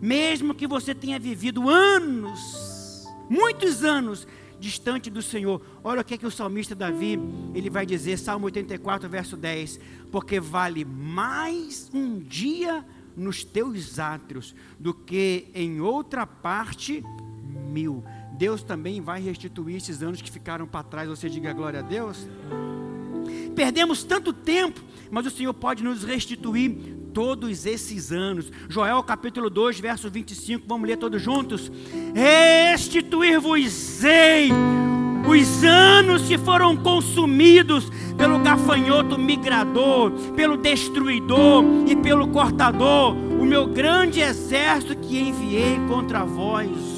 [0.00, 4.28] Mesmo que você tenha vivido anos, muitos anos,
[4.58, 5.62] distante do Senhor.
[5.82, 7.18] Olha o que, é que o salmista Davi,
[7.54, 9.80] ele vai dizer, Salmo 84, verso 10,
[10.10, 12.84] porque vale mais um dia
[13.16, 17.02] nos teus átrios do que em outra parte
[17.68, 18.04] mil.
[18.38, 21.08] Deus também vai restituir esses anos que ficaram para trás.
[21.08, 22.28] Você diga glória a Deus.
[23.54, 24.80] Perdemos tanto tempo,
[25.10, 28.52] mas o Senhor pode nos restituir todos esses anos.
[28.68, 31.70] Joel capítulo 2, verso 25, vamos ler todos juntos.
[32.14, 34.50] Restituir-vos-ei
[35.26, 43.66] os anos que foram consumidos pelo gafanhoto migrador, pelo destruidor e pelo cortador, o meu
[43.66, 46.97] grande exército que enviei contra vós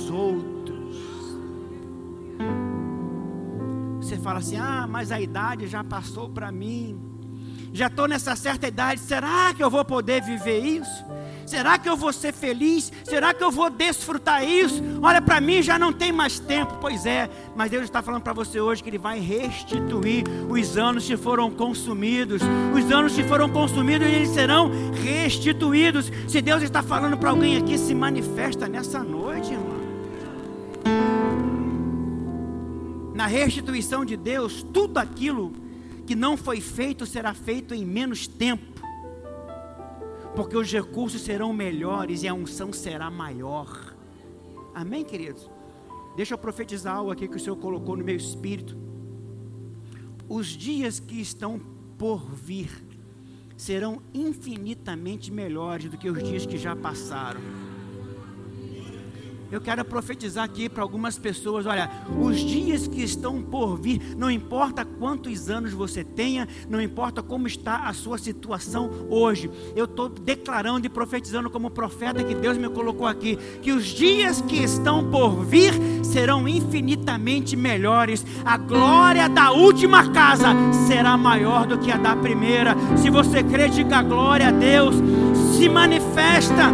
[4.10, 7.10] Você fala assim: ah, mas a idade já passou para mim
[7.72, 11.04] já estou nessa certa idade, será que eu vou poder viver isso?
[11.46, 12.92] Será que eu vou ser feliz?
[13.04, 14.82] Será que eu vou desfrutar isso?
[15.02, 16.78] Olha, para mim já não tem mais tempo.
[16.80, 21.06] Pois é, mas Deus está falando para você hoje que Ele vai restituir os anos
[21.06, 22.40] que foram consumidos.
[22.72, 24.70] Os anos que foram consumidos, eles serão
[25.02, 26.10] restituídos.
[26.28, 29.69] Se Deus está falando para alguém aqui, se manifesta nessa noite, irmão.
[33.20, 35.52] Na restituição de Deus, tudo aquilo
[36.06, 38.80] que não foi feito será feito em menos tempo
[40.34, 43.94] porque os recursos serão melhores e a unção será maior.
[44.74, 45.50] Amém, queridos?
[46.16, 48.74] Deixa eu profetizar algo aqui que o Senhor colocou no meu espírito.
[50.26, 51.60] Os dias que estão
[51.98, 52.70] por vir
[53.54, 57.42] serão infinitamente melhores do que os dias que já passaram.
[59.50, 61.90] Eu quero profetizar aqui para algumas pessoas: olha,
[62.20, 67.46] os dias que estão por vir, não importa quantos anos você tenha, não importa como
[67.46, 72.68] está a sua situação hoje, eu estou declarando e profetizando como profeta que Deus me
[72.68, 75.72] colocou aqui, que os dias que estão por vir
[76.04, 78.24] serão infinitamente melhores.
[78.44, 80.48] A glória da última casa
[80.86, 82.76] será maior do que a da primeira.
[82.96, 84.94] Se você crê, diga glória a Deus,
[85.60, 86.72] se manifesta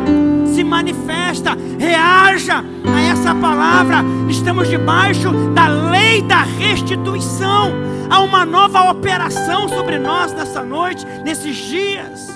[0.55, 3.97] se manifesta, reaja a essa palavra.
[4.30, 7.72] Estamos debaixo da lei da restituição.
[8.09, 12.34] Há uma nova operação sobre nós nessa noite, nesses dias.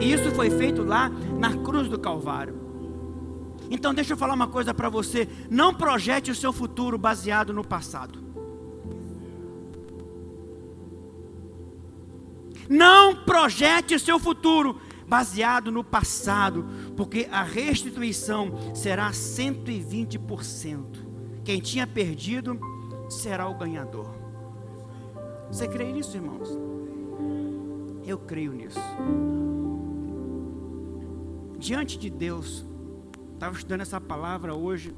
[0.00, 2.58] E isso foi feito lá na cruz do Calvário.
[3.70, 7.62] Então, deixa eu falar uma coisa para você: não projete o seu futuro baseado no
[7.62, 8.18] passado.
[12.68, 14.80] Não projete o seu futuro
[15.12, 16.64] baseado no passado,
[16.96, 20.86] porque a restituição será 120%.
[21.44, 22.58] Quem tinha perdido
[23.10, 24.08] será o ganhador.
[25.48, 26.48] Você crê nisso, irmãos?
[28.06, 28.80] Eu creio nisso.
[31.58, 32.64] Diante de Deus,
[33.34, 34.94] estava estudando essa palavra hoje,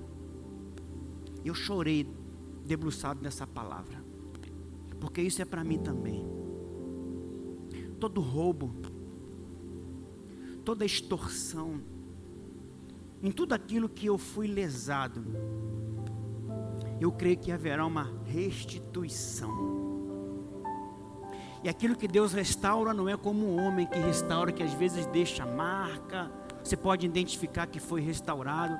[1.44, 2.08] eu chorei
[2.64, 3.98] debruçado nessa palavra,
[5.00, 6.24] porque isso é para mim também.
[7.98, 8.93] Todo roubo,
[10.64, 11.80] toda extorsão,
[13.22, 15.24] em tudo aquilo que eu fui lesado,
[17.00, 19.74] eu creio que haverá uma restituição.
[21.62, 25.06] E aquilo que Deus restaura não é como um homem que restaura, que às vezes
[25.06, 26.30] deixa marca.
[26.62, 28.78] Você pode identificar que foi restaurado.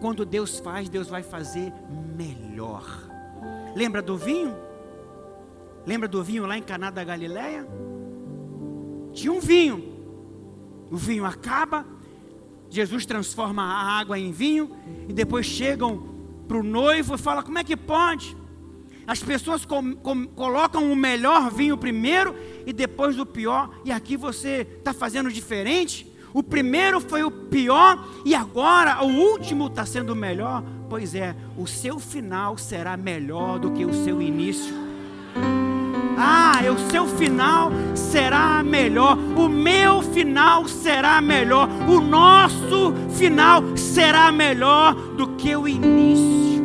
[0.00, 1.72] Quando Deus faz, Deus vai fazer
[2.16, 2.84] melhor.
[3.74, 4.54] Lembra do vinho?
[5.84, 7.66] Lembra do vinho lá em Caná da Galileia?
[9.12, 9.93] Tinha um vinho
[10.90, 11.86] o vinho acaba,
[12.70, 14.70] Jesus transforma a água em vinho,
[15.08, 16.08] e depois chegam
[16.46, 18.36] para o noivo e falam: como é que pode?
[19.06, 22.34] As pessoas com, com, colocam o melhor vinho primeiro
[22.66, 26.10] e depois o pior, e aqui você está fazendo diferente.
[26.32, 30.64] O primeiro foi o pior e agora o último está sendo o melhor.
[30.90, 34.83] Pois é, o seu final será melhor do que o seu início.
[36.16, 44.32] Ah, o seu final será melhor, o meu final será melhor, o nosso final será
[44.32, 46.64] melhor do que o início.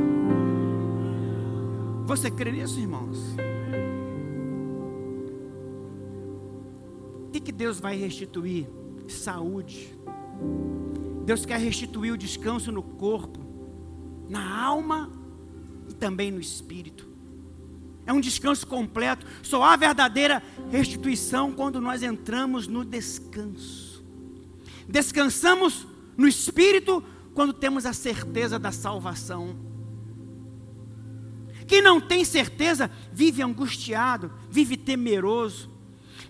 [2.05, 3.35] Você crê nisso, irmãos?
[7.27, 8.67] O que, que Deus vai restituir?
[9.07, 9.95] Saúde.
[11.25, 13.39] Deus quer restituir o descanso no corpo,
[14.27, 15.11] na alma
[15.87, 17.08] e também no espírito
[18.09, 19.23] é um descanso completo.
[19.43, 20.41] Só há verdadeira
[20.71, 24.03] restituição quando nós entramos no descanso.
[24.87, 25.85] Descansamos
[26.17, 27.03] no Espírito
[27.35, 29.55] quando temos a certeza da salvação.
[31.67, 35.69] Quem não tem certeza vive angustiado, vive temeroso.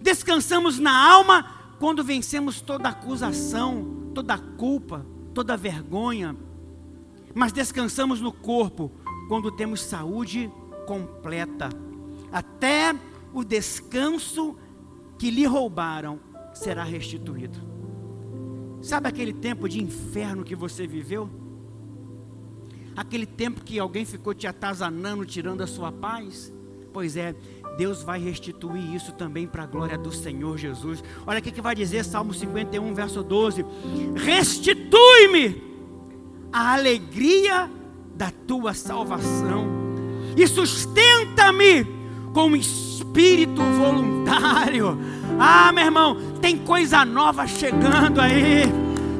[0.02, 6.36] Descansamos na alma quando vencemos toda acusação, toda culpa, toda vergonha.
[7.34, 8.92] Mas descansamos no corpo
[9.30, 10.52] quando temos saúde
[10.90, 11.70] completa,
[12.32, 12.96] até
[13.32, 14.58] o descanso
[15.20, 16.20] que lhe roubaram
[16.52, 17.60] será restituído.
[18.82, 21.30] Sabe aquele tempo de inferno que você viveu?
[22.96, 26.52] Aquele tempo que alguém ficou te atazanando, tirando a sua paz?
[26.92, 27.36] Pois é,
[27.78, 31.04] Deus vai restituir isso também para a glória do Senhor Jesus.
[31.28, 33.64] Olha o que vai dizer Salmo 51, verso 12:
[34.16, 35.62] Restitui-me
[36.52, 37.70] a alegria
[38.16, 39.79] da tua salvação
[40.40, 41.86] e sustenta-me
[42.34, 44.98] com espírito voluntário.
[45.42, 48.64] Ah, meu irmão, tem coisa nova chegando aí,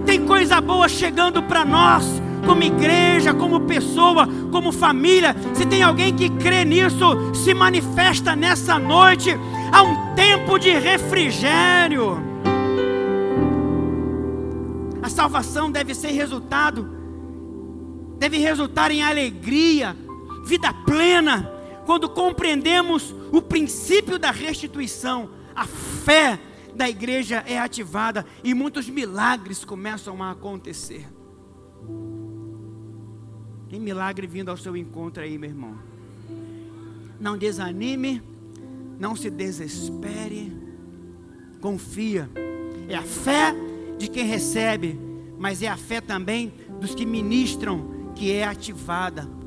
[0.06, 2.04] tem coisa boa chegando para nós,
[2.46, 5.34] como igreja, como pessoa, como família.
[5.54, 9.30] Se tem alguém que crê nisso, se manifesta nessa noite.
[9.72, 12.18] Há um tempo de refrigério.
[15.02, 16.86] A salvação deve ser resultado,
[18.20, 19.96] deve resultar em alegria,
[20.44, 21.52] vida plena,
[21.86, 25.32] quando compreendemos o princípio da restituição.
[25.56, 26.40] A fé
[26.76, 31.08] da igreja é ativada e muitos milagres começam a acontecer.
[33.70, 35.76] Tem milagre vindo ao seu encontro aí, meu irmão.
[37.20, 38.22] Não desanime,
[39.00, 40.56] não se desespere,
[41.62, 42.30] confia.
[42.88, 43.54] É a fé
[43.98, 45.00] de quem recebe,
[45.38, 49.39] mas é a fé também dos que ministram que é ativada.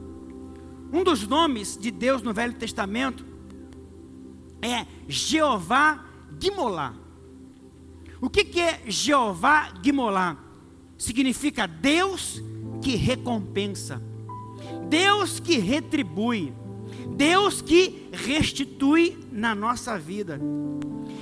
[0.93, 3.24] Um dos nomes de Deus no Velho Testamento
[4.61, 6.05] é Jeová
[6.38, 6.95] Gimolá.
[8.20, 10.36] O que, que é Jeová Gimolá?
[10.99, 12.43] Significa Deus
[12.82, 14.03] que recompensa.
[14.88, 16.53] Deus que retribui,
[17.16, 20.38] Deus que restitui na nossa vida.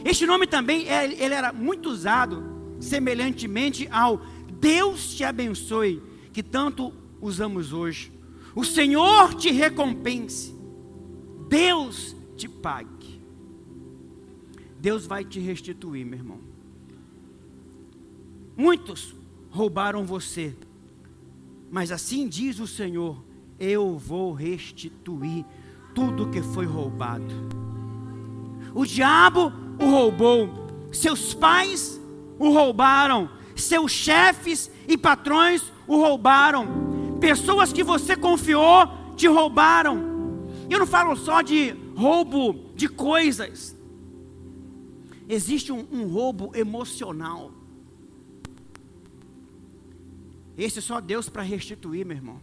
[0.05, 2.43] Este nome também é, ele era muito usado
[2.81, 4.21] semelhantemente ao
[4.61, 6.03] Deus te abençoe,
[6.33, 8.12] que tanto usamos hoje.
[8.55, 10.55] O Senhor te recompense.
[11.49, 13.21] Deus te pague.
[14.79, 16.39] Deus vai te restituir, meu irmão.
[18.57, 19.15] Muitos
[19.51, 20.57] roubaram você,
[21.71, 23.23] mas assim diz o Senhor:
[23.59, 25.45] eu vou restituir
[25.95, 27.35] tudo que foi roubado.
[28.75, 30.49] O diabo o roubou,
[30.93, 32.01] seus pais
[32.39, 36.67] o roubaram, seus chefes e patrões o roubaram,
[37.21, 40.49] pessoas que você confiou te roubaram.
[40.68, 43.77] Eu não falo só de roubo de coisas,
[45.29, 47.53] existe um, um roubo emocional.
[50.57, 52.41] Esse é só Deus para restituir, meu irmão.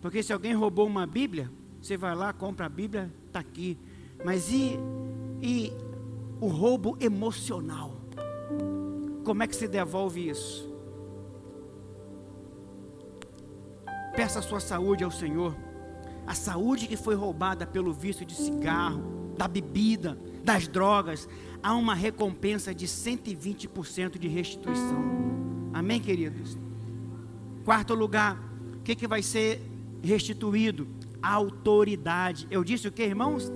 [0.00, 1.50] Porque se alguém roubou uma Bíblia,
[1.80, 3.78] você vai lá, compra a Bíblia, está aqui.
[4.24, 4.78] Mas e,
[5.40, 5.72] e
[6.40, 7.96] o roubo emocional?
[9.24, 10.71] Como é que se devolve isso?
[14.14, 15.56] Peça a sua saúde ao Senhor.
[16.26, 21.28] A saúde que foi roubada pelo vício de cigarro, da bebida, das drogas,
[21.62, 25.02] há uma recompensa de 120% de restituição.
[25.72, 26.56] Amém, queridos?
[27.64, 28.38] Quarto lugar,
[28.74, 29.60] o que, que vai ser
[30.02, 30.86] restituído
[31.22, 32.48] autoridade.
[32.50, 33.50] Eu disse o que, irmãos?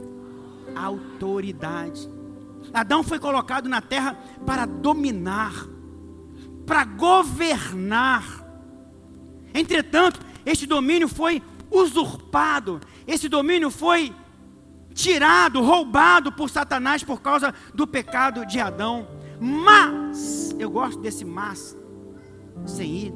[0.74, 2.08] Autoridade.
[2.72, 5.66] Adão foi colocado na terra para dominar,
[6.64, 8.44] para governar.
[9.52, 14.14] Entretanto, este domínio foi usurpado, esse domínio foi
[14.94, 19.08] tirado, roubado por Satanás por causa do pecado de Adão.
[19.40, 21.76] Mas, eu gosto desse mas,
[22.64, 23.14] sem ir.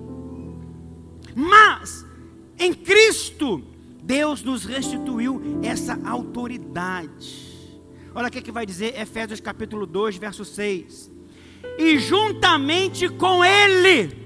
[1.35, 2.05] Mas,
[2.59, 3.63] em Cristo,
[4.03, 7.49] Deus nos restituiu essa autoridade.
[8.15, 11.11] Olha o que, que vai dizer Efésios capítulo 2, verso 6.
[11.79, 14.19] E juntamente com Ele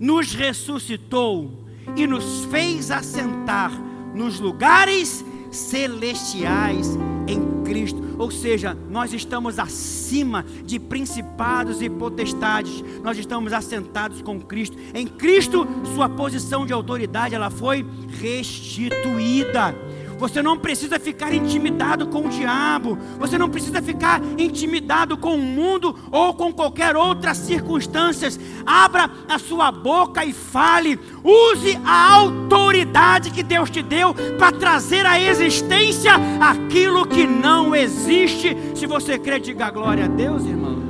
[0.00, 3.72] nos ressuscitou e nos fez assentar
[4.14, 8.00] nos lugares celestiais em Cristo.
[8.18, 12.84] Ou seja, nós estamos acima de principados e potestades.
[13.02, 14.76] Nós estamos assentados com Cristo.
[14.92, 17.86] Em Cristo, sua posição de autoridade ela foi
[18.20, 19.74] restituída.
[20.20, 22.98] Você não precisa ficar intimidado com o diabo.
[23.18, 28.28] Você não precisa ficar intimidado com o mundo ou com qualquer outra circunstância.
[28.66, 31.00] Abra a sua boca e fale.
[31.24, 38.54] Use a autoridade que Deus te deu para trazer à existência aquilo que não existe.
[38.74, 40.84] Se você crê, diga glória a Deus, irmãos.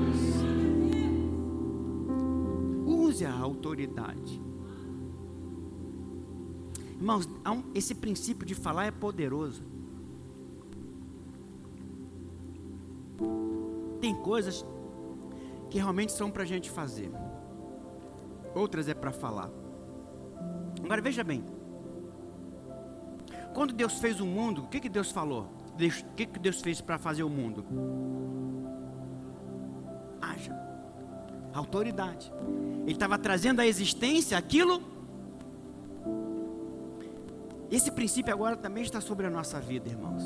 [2.85, 4.40] Use a autoridade.
[7.01, 7.27] Irmãos,
[7.75, 9.63] esse princípio de falar é poderoso.
[14.03, 14.67] Tem coisas
[15.71, 17.11] que realmente são para a gente fazer,
[18.55, 19.51] outras é para falar.
[20.85, 21.43] Agora veja bem:
[23.55, 25.49] quando Deus fez o mundo, o que, que Deus falou?
[25.73, 27.65] O que, que Deus fez para fazer o mundo?
[30.21, 30.55] Haja
[31.55, 32.31] autoridade.
[32.83, 34.90] Ele estava trazendo à existência aquilo
[37.71, 40.25] esse princípio agora também está sobre a nossa vida, irmãos.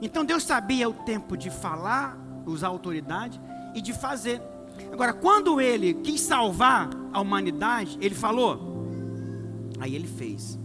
[0.00, 2.16] Então Deus sabia o tempo de falar,
[2.46, 3.40] usar autoridade
[3.74, 4.40] e de fazer.
[4.92, 8.86] Agora, quando ele quis salvar a humanidade, ele falou,
[9.80, 10.58] aí ele fez.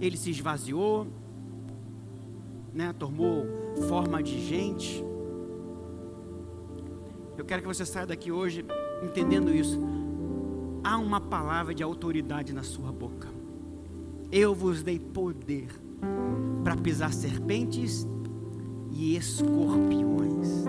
[0.00, 1.06] Ele se esvaziou,
[2.72, 3.46] né, tomou
[3.88, 5.04] forma de gente.
[7.36, 8.64] Eu quero que você saia daqui hoje
[9.02, 9.99] entendendo isso
[10.82, 13.28] há uma palavra de autoridade na sua boca.
[14.32, 15.68] Eu vos dei poder
[16.62, 18.06] para pisar serpentes
[18.90, 20.64] e escorpiões.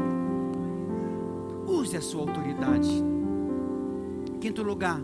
[1.68, 2.90] use a sua autoridade.
[4.40, 5.00] Quinto lugar,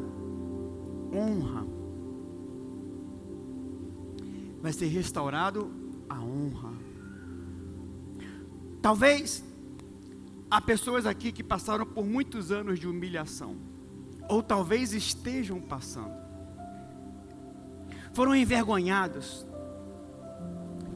[1.13, 1.65] honra.
[4.61, 5.69] Vai ser restaurado
[6.09, 6.73] a honra.
[8.81, 9.43] Talvez
[10.49, 13.55] há pessoas aqui que passaram por muitos anos de humilhação,
[14.27, 16.15] ou talvez estejam passando.
[18.13, 19.45] Foram envergonhados,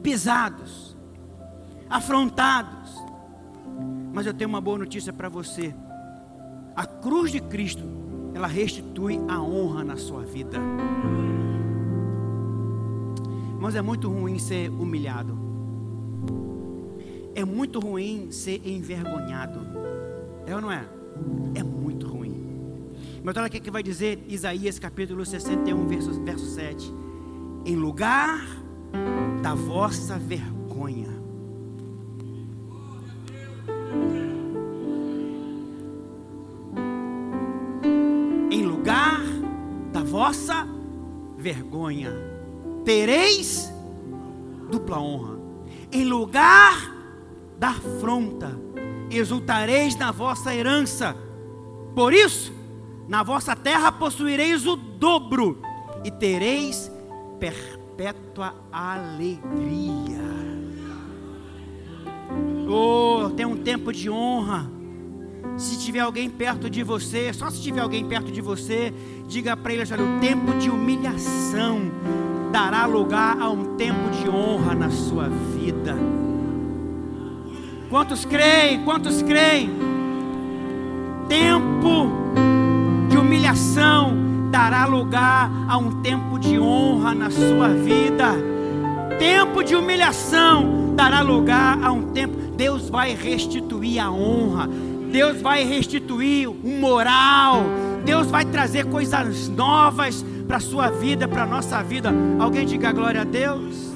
[0.02, 0.96] pisados,
[1.90, 2.96] afrontados.
[4.14, 5.74] Mas eu tenho uma boa notícia para você.
[6.76, 7.84] A cruz de Cristo,
[8.34, 10.58] ela restitui a honra na sua vida.
[13.60, 15.38] Mas é muito ruim ser humilhado.
[17.36, 19.60] É muito ruim ser envergonhado.
[20.46, 20.86] É ou não é?
[21.56, 21.81] É muito.
[23.24, 26.92] Mas olha o que vai dizer Isaías capítulo 61, verso, verso 7.
[27.66, 28.44] Em lugar
[29.44, 31.22] da vossa vergonha.
[38.50, 39.22] Em lugar
[39.94, 40.68] da vossa
[41.38, 42.12] vergonha,
[42.84, 43.72] tereis
[44.72, 45.40] dupla honra.
[45.92, 46.96] Em lugar
[47.60, 48.58] da afronta,
[49.12, 51.16] exultareis na vossa herança.
[51.94, 52.61] Por isso,
[53.12, 55.62] na vossa terra possuireis o dobro
[56.02, 56.90] e tereis
[57.42, 60.22] perpétua alegria.
[62.70, 64.72] Oh, tem um tempo de honra.
[65.58, 68.94] Se tiver alguém perto de você, só se tiver alguém perto de você,
[69.28, 71.92] diga para ele: olha, o tempo de humilhação
[72.54, 75.98] dará lugar a um tempo de honra na sua vida.
[77.90, 78.86] Quantos creem?
[78.86, 79.70] Quantos creem?
[81.28, 82.31] Tempo
[83.52, 88.34] humilhação dará lugar a um tempo de honra na sua vida.
[89.20, 92.38] Tempo de humilhação dará lugar a um tempo.
[92.56, 94.70] Deus vai restituir a honra.
[95.12, 97.66] Deus vai restituir o moral.
[98.06, 102.10] Deus vai trazer coisas novas para a sua vida, para a nossa vida.
[102.40, 103.92] Alguém diga glória a Deus.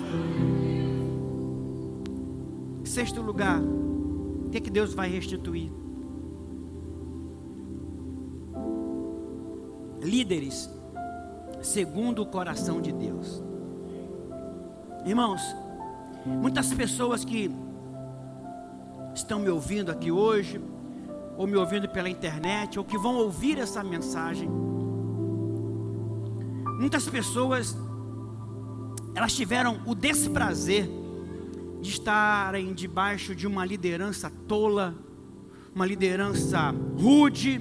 [2.84, 5.84] Sexto lugar, o que, que Deus vai restituir?
[10.06, 10.70] Líderes
[11.64, 13.43] segundo o coração de Deus.
[15.03, 15.41] Irmãos,
[16.26, 17.49] muitas pessoas que
[19.16, 20.62] estão me ouvindo aqui hoje,
[21.36, 24.47] ou me ouvindo pela internet, ou que vão ouvir essa mensagem,
[26.80, 27.76] muitas pessoas
[29.16, 30.88] elas tiveram o desprazer
[31.82, 34.93] de estarem debaixo de uma liderança tola,
[35.74, 37.60] uma liderança rude,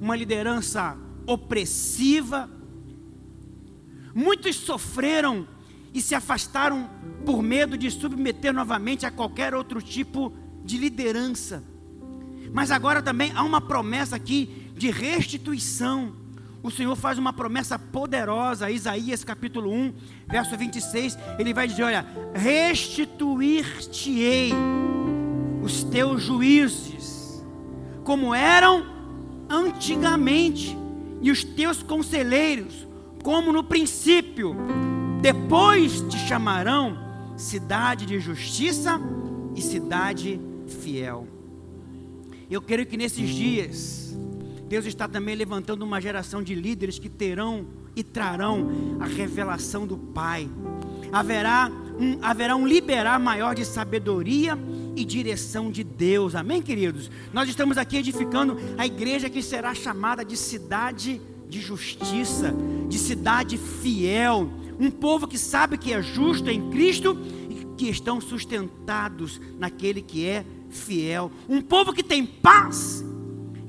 [0.00, 0.96] uma liderança
[1.32, 2.50] opressiva.
[4.14, 5.48] Muitos sofreram
[5.94, 6.90] e se afastaram
[7.24, 10.32] por medo de submeter novamente a qualquer outro tipo
[10.64, 11.64] de liderança.
[12.52, 16.16] Mas agora também há uma promessa aqui de restituição.
[16.62, 19.94] O Senhor faz uma promessa poderosa, Isaías capítulo 1,
[20.28, 22.04] verso 26, ele vai dizer: Olha,
[22.34, 24.52] restituir-te-ei
[25.62, 27.42] os teus juízes,
[28.04, 28.84] como eram
[29.48, 30.76] antigamente,
[31.20, 32.86] e os teus conselheiros,
[33.22, 34.56] como no princípio,
[35.20, 36.98] depois te chamarão
[37.36, 39.00] cidade de justiça
[39.54, 41.26] e cidade fiel.
[42.50, 44.18] Eu creio que nesses dias,
[44.68, 48.68] Deus está também levantando uma geração de líderes que terão e trarão
[49.00, 50.48] a revelação do Pai.
[51.12, 51.70] Haverá
[52.00, 54.58] um, haverá um liberar maior de sabedoria
[54.96, 56.34] e direção de Deus.
[56.34, 57.10] Amém, queridos?
[57.32, 62.54] Nós estamos aqui edificando a igreja que será chamada de cidade de justiça,
[62.88, 64.50] de cidade fiel.
[64.78, 67.18] Um povo que sabe que é justo em Cristo
[67.50, 71.30] e que estão sustentados naquele que é fiel.
[71.48, 73.04] Um povo que tem paz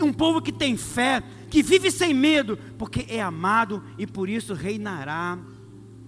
[0.04, 4.54] um povo que tem fé, que vive sem medo, porque é amado e por isso
[4.54, 5.38] reinará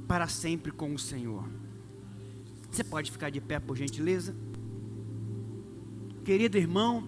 [0.07, 1.45] para sempre com o Senhor.
[2.73, 4.33] Você pode ficar de pé, por gentileza?
[6.25, 7.07] Querido irmão,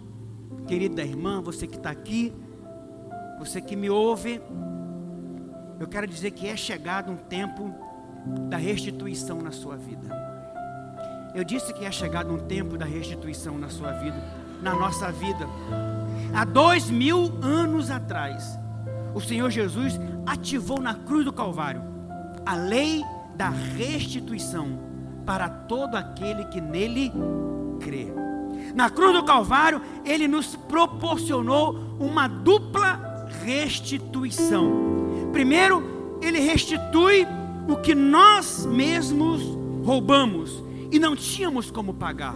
[0.68, 2.32] querida irmã, você que está aqui,
[3.40, 4.40] você que me ouve,
[5.80, 7.74] eu quero dizer que é chegado um tempo
[8.48, 10.08] da restituição na sua vida.
[11.34, 14.24] Eu disse que é chegado um tempo da restituição na sua vida,
[14.62, 15.48] na nossa vida.
[16.32, 18.60] Há dois mil anos atrás,
[19.16, 21.82] o Senhor Jesus ativou na cruz do Calvário
[22.46, 23.02] a lei
[23.36, 24.94] da restituição
[25.26, 27.12] para todo aquele que nele
[27.80, 28.08] crê.
[28.74, 34.70] Na cruz do Calvário, ele nos proporcionou uma dupla restituição.
[35.32, 37.26] Primeiro, ele restitui
[37.68, 39.42] o que nós mesmos
[39.84, 42.36] roubamos e não tínhamos como pagar.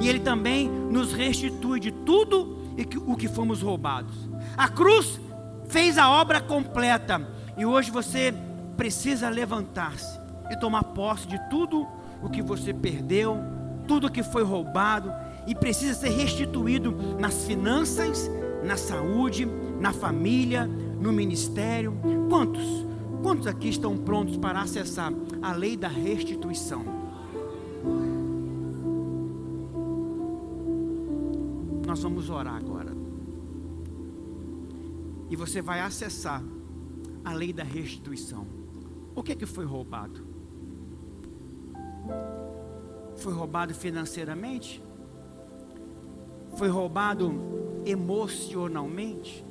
[0.00, 2.58] E ele também nos restitui de tudo
[3.06, 4.14] o que fomos roubados.
[4.56, 5.20] A cruz
[5.68, 7.26] fez a obra completa
[7.56, 8.34] e hoje você
[8.76, 10.21] precisa levantar-se
[10.52, 11.86] e tomar posse de tudo
[12.22, 13.38] o que você perdeu,
[13.88, 15.12] tudo o que foi roubado
[15.46, 18.30] e precisa ser restituído nas finanças,
[18.62, 19.46] na saúde,
[19.80, 21.94] na família, no ministério.
[22.28, 22.86] Quantos?
[23.22, 26.84] Quantos aqui estão prontos para acessar a lei da restituição?
[31.86, 32.92] Nós vamos orar agora.
[35.30, 36.42] E você vai acessar
[37.24, 38.46] a lei da restituição.
[39.14, 40.31] O que, é que foi roubado?
[43.16, 44.82] Foi roubado financeiramente?
[46.56, 47.32] Foi roubado
[47.84, 49.44] emocionalmente?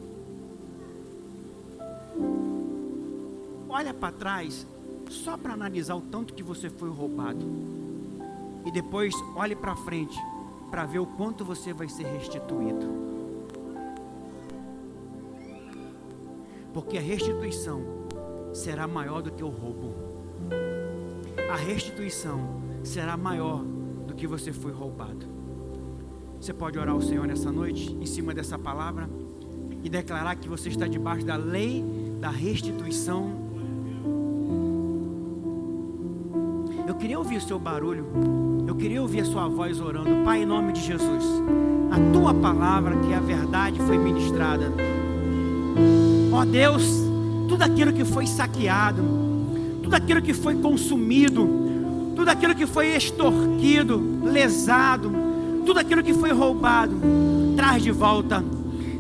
[3.70, 4.68] Olha para trás,
[5.10, 7.46] só para analisar o tanto que você foi roubado.
[8.66, 10.18] E depois olhe para frente,
[10.70, 13.02] para ver o quanto você vai ser restituído.
[16.74, 17.82] Porque a restituição
[18.54, 20.11] será maior do que o roubo.
[21.52, 23.62] A restituição será maior
[24.08, 25.26] do que você foi roubado.
[26.40, 29.10] Você pode orar ao Senhor nessa noite, em cima dessa palavra,
[29.84, 31.84] e declarar que você está debaixo da lei
[32.22, 33.34] da restituição.
[36.88, 38.06] Eu queria ouvir o seu barulho,
[38.66, 41.26] eu queria ouvir a sua voz orando, Pai, em nome de Jesus,
[41.92, 44.72] a tua palavra, que é a verdade, foi ministrada.
[46.32, 46.84] Ó Deus,
[47.50, 49.31] tudo aquilo que foi saqueado,
[49.92, 55.12] tudo aquilo que foi consumido, tudo aquilo que foi extorquido, lesado,
[55.66, 56.96] tudo aquilo que foi roubado,
[57.58, 58.42] traz de volta.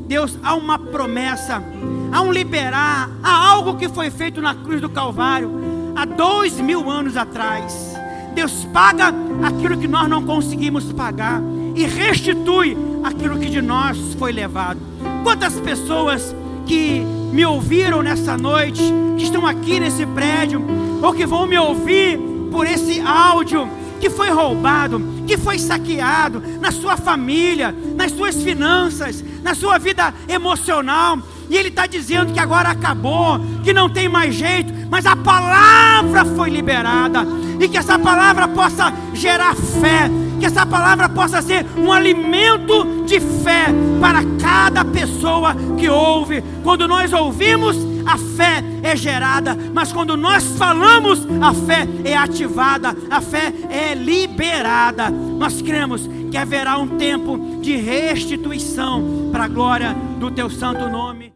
[0.05, 1.63] Deus, há uma promessa,
[2.11, 6.91] há um liberar, há algo que foi feito na cruz do Calvário há dois mil
[6.91, 7.95] anos atrás.
[8.35, 9.13] Deus paga
[9.43, 11.41] aquilo que nós não conseguimos pagar
[11.73, 14.81] e restitui aquilo que de nós foi levado.
[15.23, 16.35] Quantas pessoas
[16.65, 16.99] que
[17.31, 18.83] me ouviram nessa noite,
[19.17, 22.19] que estão aqui nesse prédio, ou que vão me ouvir
[22.51, 23.67] por esse áudio,
[23.99, 30.13] que foi roubado, que foi saqueado na sua família, nas suas finanças, na sua vida
[30.27, 31.19] emocional.
[31.49, 36.25] E ele está dizendo que agora acabou, que não tem mais jeito, mas a palavra
[36.25, 37.25] foi liberada,
[37.59, 43.19] e que essa palavra possa gerar fé, que essa palavra possa ser um alimento de
[43.19, 43.67] fé
[43.99, 46.43] para cada pessoa que ouve.
[46.63, 52.95] Quando nós ouvimos, a fé é gerada, mas quando nós falamos, a fé é ativada,
[53.09, 55.09] a fé é liberada.
[55.09, 61.30] Nós cremos que haverá um tempo de restituição para a glória do teu santo nome.